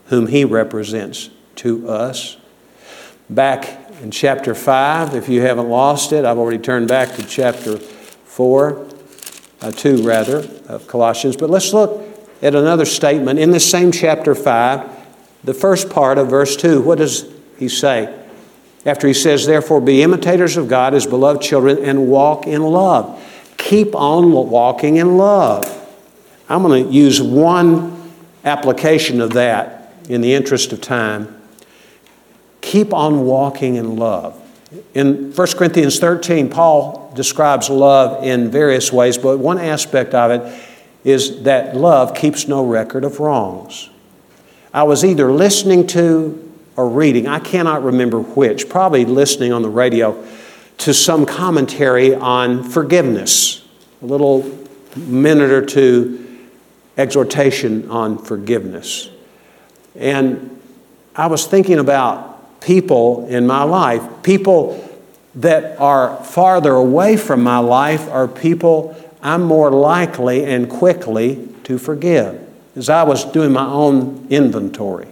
[0.06, 2.36] whom He represents to us.
[3.30, 7.78] Back in chapter 5, if you haven't lost it, I've already turned back to chapter
[7.78, 8.93] 4
[9.60, 11.36] uh, 2 rather, of Colossians.
[11.36, 12.02] But let's look
[12.42, 14.90] at another statement in the same chapter 5,
[15.44, 16.82] the first part of verse 2.
[16.82, 17.26] What does
[17.58, 18.22] he say?
[18.86, 23.22] After he says, Therefore, be imitators of God as beloved children and walk in love.
[23.56, 25.80] Keep on walking in love.
[26.48, 28.12] I'm going to use one
[28.44, 31.40] application of that in the interest of time.
[32.60, 34.40] Keep on walking in love.
[34.94, 40.62] In 1 Corinthians 13, Paul describes love in various ways, but one aspect of it
[41.04, 43.90] is that love keeps no record of wrongs.
[44.72, 46.40] I was either listening to
[46.76, 50.26] or reading, I cannot remember which, probably listening on the radio
[50.78, 53.64] to some commentary on forgiveness,
[54.02, 54.42] a little
[54.96, 56.20] minute or two
[56.96, 59.08] exhortation on forgiveness.
[59.94, 60.60] And
[61.14, 62.33] I was thinking about
[62.64, 64.02] people in my life.
[64.22, 64.80] People
[65.34, 71.78] that are farther away from my life are people I'm more likely and quickly to
[71.78, 72.46] forgive,
[72.76, 75.08] as I was doing my own inventory.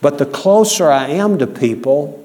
[0.00, 2.24] But the closer I am to people,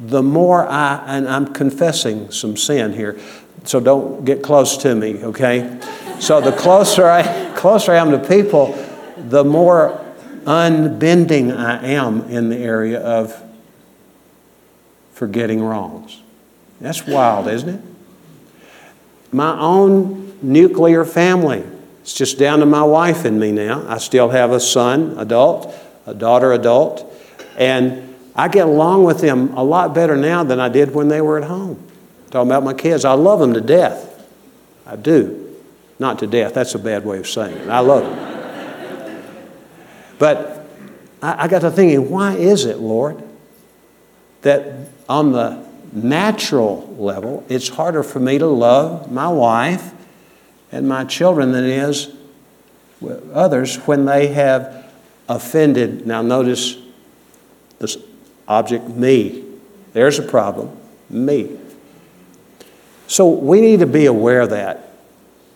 [0.00, 3.18] the more I, and I'm confessing some sin here,
[3.64, 5.80] so don't get close to me, okay?
[6.20, 8.74] So the closer I, closer I am to people,
[9.16, 10.01] the more
[10.46, 13.42] unbending I am in the area of
[15.12, 16.20] forgetting wrongs.
[16.80, 17.80] That's wild, isn't it?
[19.32, 21.64] My own nuclear family.
[22.00, 23.86] It's just down to my wife and me now.
[23.88, 25.72] I still have a son, adult,
[26.06, 27.10] a daughter, adult,
[27.56, 31.20] and I get along with them a lot better now than I did when they
[31.20, 31.80] were at home.
[32.30, 34.08] Talking about my kids, I love them to death.
[34.86, 35.56] I do.
[35.98, 37.68] Not to death, that's a bad way of saying it.
[37.68, 38.31] I love them.
[40.22, 40.64] But
[41.20, 43.20] I, I got to thinking, why is it, Lord,
[44.42, 44.72] that
[45.08, 49.92] on the natural level, it's harder for me to love my wife
[50.70, 52.14] and my children than it is
[53.00, 54.88] with others when they have
[55.28, 56.06] offended.
[56.06, 56.76] Now, notice
[57.80, 57.96] this
[58.46, 59.44] object, me.
[59.92, 60.70] There's a problem,
[61.10, 61.58] me.
[63.08, 64.92] So we need to be aware of that.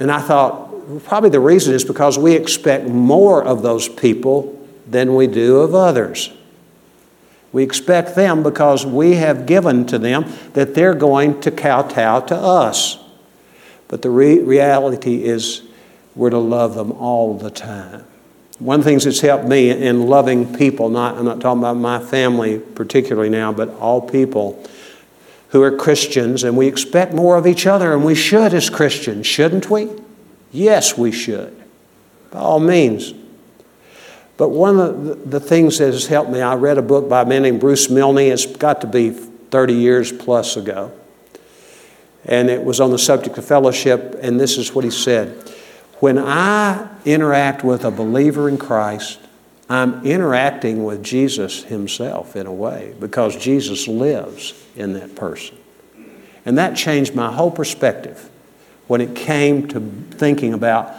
[0.01, 4.55] And I thought, probably the reason is because we expect more of those people
[4.87, 6.31] than we do of others.
[7.53, 12.37] We expect them because we have given to them that they're going to kowtow to
[12.37, 12.99] us.
[13.89, 15.63] But the re- reality is
[16.15, 18.05] we're to love them all the time.
[18.59, 21.77] One of the things that's helped me in loving people, not, I'm not talking about
[21.77, 24.63] my family particularly now, but all people
[25.51, 29.27] who are Christians, and we expect more of each other, and we should as Christians,
[29.27, 29.89] shouldn't we?
[30.53, 31.57] Yes, we should,
[32.31, 33.15] by all means.
[34.37, 37.25] But one of the things that has helped me, I read a book by a
[37.25, 38.19] man named Bruce Milne.
[38.19, 40.93] It's got to be 30 years plus ago.
[42.25, 45.53] And it was on the subject of fellowship, and this is what he said
[46.01, 49.19] when I interact with a believer in Christ,
[49.69, 55.57] I'm interacting with Jesus himself in a way because Jesus lives in that person.
[56.45, 58.29] And that changed my whole perspective
[58.87, 59.81] when it came to
[60.13, 60.95] thinking about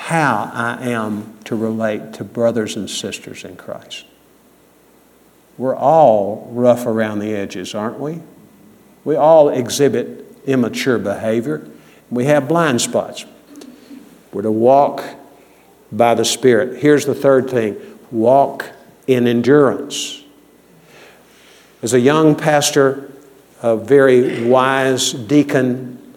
[0.00, 4.06] how I am to relate to brothers and sisters in Christ.
[5.58, 8.20] We're all rough around the edges, aren't we?
[9.04, 11.68] We all exhibit immature behavior.
[12.10, 13.26] We have blind spots.
[14.32, 15.04] We're to walk
[15.92, 16.80] by the Spirit.
[16.80, 17.76] Here's the third thing
[18.10, 18.70] walk
[19.06, 20.24] in endurance.
[21.82, 23.12] As a young pastor,
[23.62, 26.16] a very wise deacon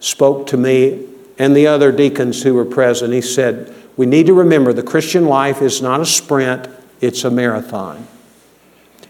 [0.00, 1.08] spoke to me
[1.38, 3.12] and the other deacons who were present.
[3.12, 6.68] He said, We need to remember the Christian life is not a sprint,
[7.00, 8.06] it's a marathon.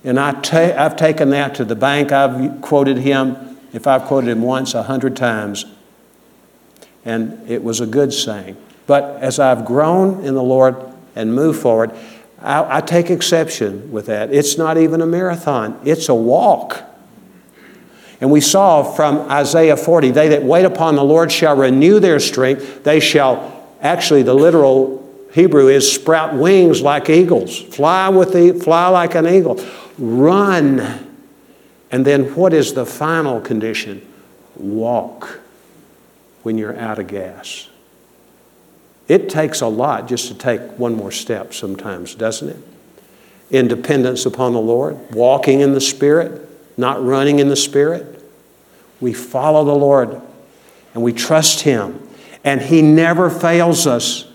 [0.05, 2.13] And I ta- I've taken that to the bank.
[2.13, 5.65] I've quoted him, if I've quoted him once, a hundred times
[7.05, 8.57] and it was a good saying.
[8.87, 10.77] But as I've grown in the Lord
[11.15, 11.93] and moved forward,
[12.41, 14.33] I, I take exception with that.
[14.33, 16.83] It's not even a marathon, it's a walk.
[18.23, 22.21] And we saw from Isaiah 40 they that wait upon the Lord shall renew their
[22.21, 22.85] strength.
[22.85, 25.03] They shall, actually, the literal
[25.33, 29.61] Hebrew is sprout wings like eagles, fly, with the, fly like an eagle,
[29.99, 31.17] run.
[31.91, 34.07] And then what is the final condition?
[34.55, 35.41] Walk
[36.45, 37.69] when you're out of gas.
[39.09, 42.59] It takes a lot just to take one more step sometimes, doesn't it?
[43.51, 48.23] Independence upon the Lord, walking in the Spirit, not running in the Spirit.
[49.01, 50.21] We follow the Lord
[50.95, 52.07] and we trust Him,
[52.45, 54.27] and He never fails us.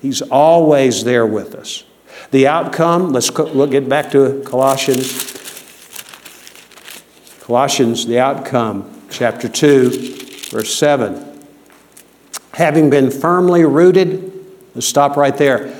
[0.00, 1.84] He's always there with us.
[2.30, 5.30] The outcome, let's look, get back to Colossians.
[7.40, 11.32] Colossians, the outcome, chapter 2, verse 7
[12.54, 14.32] having been firmly rooted,
[14.74, 15.74] let's stop right there.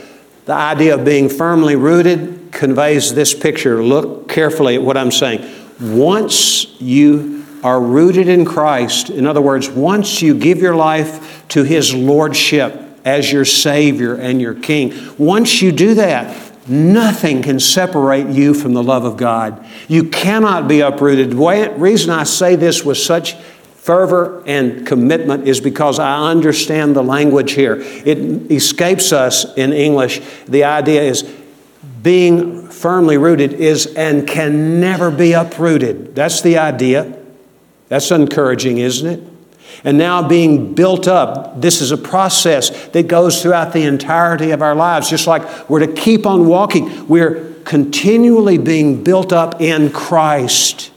[0.46, 3.82] The idea of being firmly rooted conveys this picture.
[3.82, 5.48] Look carefully at what I'm saying.
[5.80, 11.62] Once you are rooted in Christ, in other words, once you give your life to
[11.62, 18.28] His Lordship as your Savior and your King, once you do that, Nothing can separate
[18.28, 19.66] you from the love of God.
[19.88, 21.32] You cannot be uprooted.
[21.32, 27.02] The reason I say this with such fervor and commitment is because I understand the
[27.02, 27.78] language here.
[27.80, 30.20] It escapes us in English.
[30.46, 31.24] The idea is
[32.00, 36.16] being firmly rooted is and can never be uprooted.
[36.16, 37.16] That's the idea.
[37.88, 39.32] That's encouraging, isn't it?
[39.84, 44.62] And now being built up, this is a process that goes throughout the entirety of
[44.62, 45.08] our lives.
[45.08, 50.90] Just like we're to keep on walking, we're continually being built up in Christ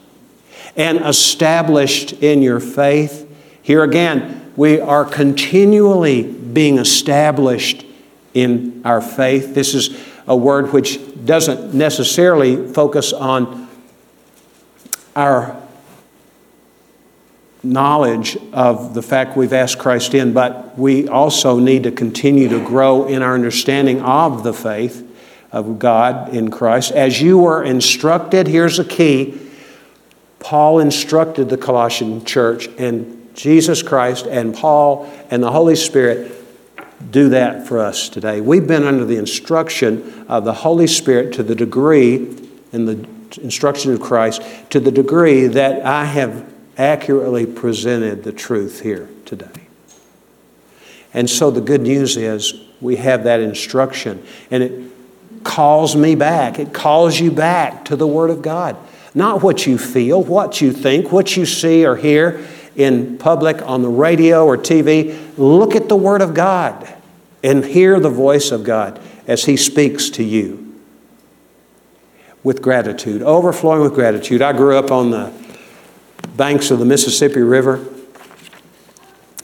[0.76, 3.32] and established in your faith.
[3.62, 7.86] Here again, we are continually being established
[8.34, 9.54] in our faith.
[9.54, 9.96] This is
[10.28, 13.70] a word which doesn't necessarily focus on
[15.16, 15.62] our
[17.64, 22.64] knowledge of the fact we've asked Christ in, but we also need to continue to
[22.64, 25.02] grow in our understanding of the faith
[25.52, 26.92] of God in Christ.
[26.92, 29.42] As you were instructed, here's a key
[30.40, 36.32] Paul instructed the Colossian church, and Jesus Christ and Paul and the Holy Spirit
[37.12, 38.42] do that for us today.
[38.42, 42.16] We've been under the instruction of the Holy Spirit to the degree,
[42.72, 43.08] in the
[43.42, 44.42] instruction of Christ,
[44.72, 49.48] to the degree that I have accurately presented the truth here today.
[51.14, 54.92] And so the good news is we have that instruction, and it
[55.44, 56.60] calls me back.
[56.60, 58.76] It calls you back to the Word of God.
[59.14, 62.46] Not what you feel, what you think, what you see or hear
[62.76, 65.18] in public, on the radio or TV.
[65.38, 66.95] Look at the Word of God
[67.46, 70.82] and hear the voice of God as He speaks to you
[72.44, 74.42] with gratitude, overflowing with gratitude.
[74.42, 75.32] I grew up on the
[76.36, 77.86] banks of the Mississippi River,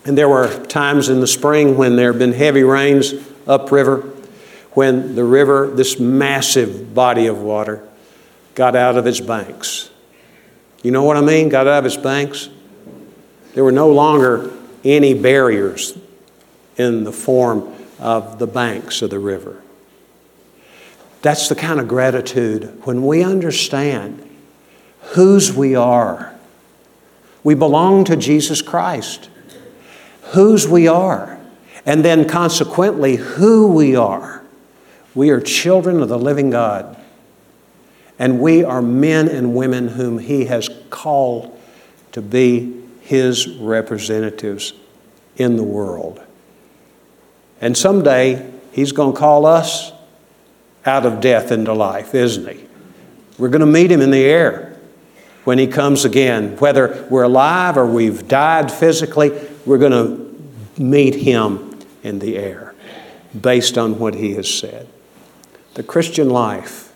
[0.04, 3.14] And there were times in the spring when there had been heavy rains
[3.48, 4.02] upriver,
[4.72, 7.88] when the river, this massive body of water,
[8.56, 9.92] got out of its banks.
[10.82, 11.50] You know what I mean?
[11.50, 12.50] Got out of its banks?
[13.54, 14.52] There were no longer
[14.84, 15.96] any barriers
[16.78, 19.62] in the form of the banks of the river.
[21.22, 24.28] That's the kind of gratitude when we understand
[25.14, 26.34] whose we are.
[27.44, 29.30] We belong to Jesus Christ,
[30.34, 31.40] whose we are,
[31.86, 34.44] and then consequently who we are.
[35.14, 36.98] We are children of the living God,
[38.18, 41.60] and we are men and women whom He has called
[42.14, 44.74] to be His representatives
[45.36, 46.22] in the world.
[47.62, 49.92] And someday He's going to call us
[50.86, 52.66] out of death into life, isn't He?
[53.38, 54.78] We're going to meet Him in the air
[55.44, 56.58] when He comes again.
[56.58, 59.32] Whether we're alive or we've died physically,
[59.66, 62.74] we're going to meet Him in the air
[63.40, 64.88] based on what He has said.
[65.76, 66.92] The Christian life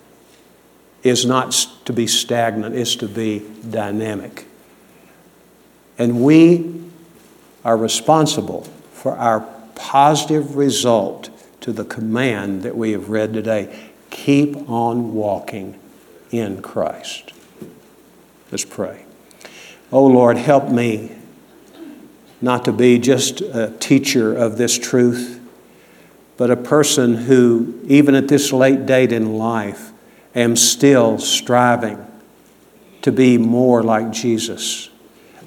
[1.04, 1.52] is not
[1.86, 4.48] to be stagnant, it's to be dynamic.
[5.98, 6.84] And we
[7.64, 11.30] are responsible for our positive result
[11.62, 15.80] to the command that we have read today keep on walking
[16.32, 17.34] in Christ.
[18.52, 19.06] Let's pray.
[19.92, 21.12] Oh Lord, help me
[22.42, 25.42] not to be just a teacher of this truth,
[26.38, 29.92] but a person who, even at this late date in life,
[30.36, 32.06] am still striving
[33.02, 34.90] to be more like Jesus.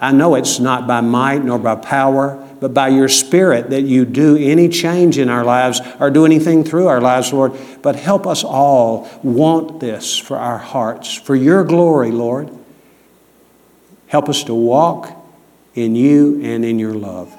[0.00, 4.04] I know it's not by might nor by power, but by your Spirit that you
[4.04, 7.52] do any change in our lives or do anything through our lives, Lord.
[7.82, 12.50] But help us all want this for our hearts, for your glory, Lord.
[14.06, 15.14] Help us to walk
[15.74, 17.34] in you and in your love.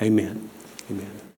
[0.00, 0.49] Amen.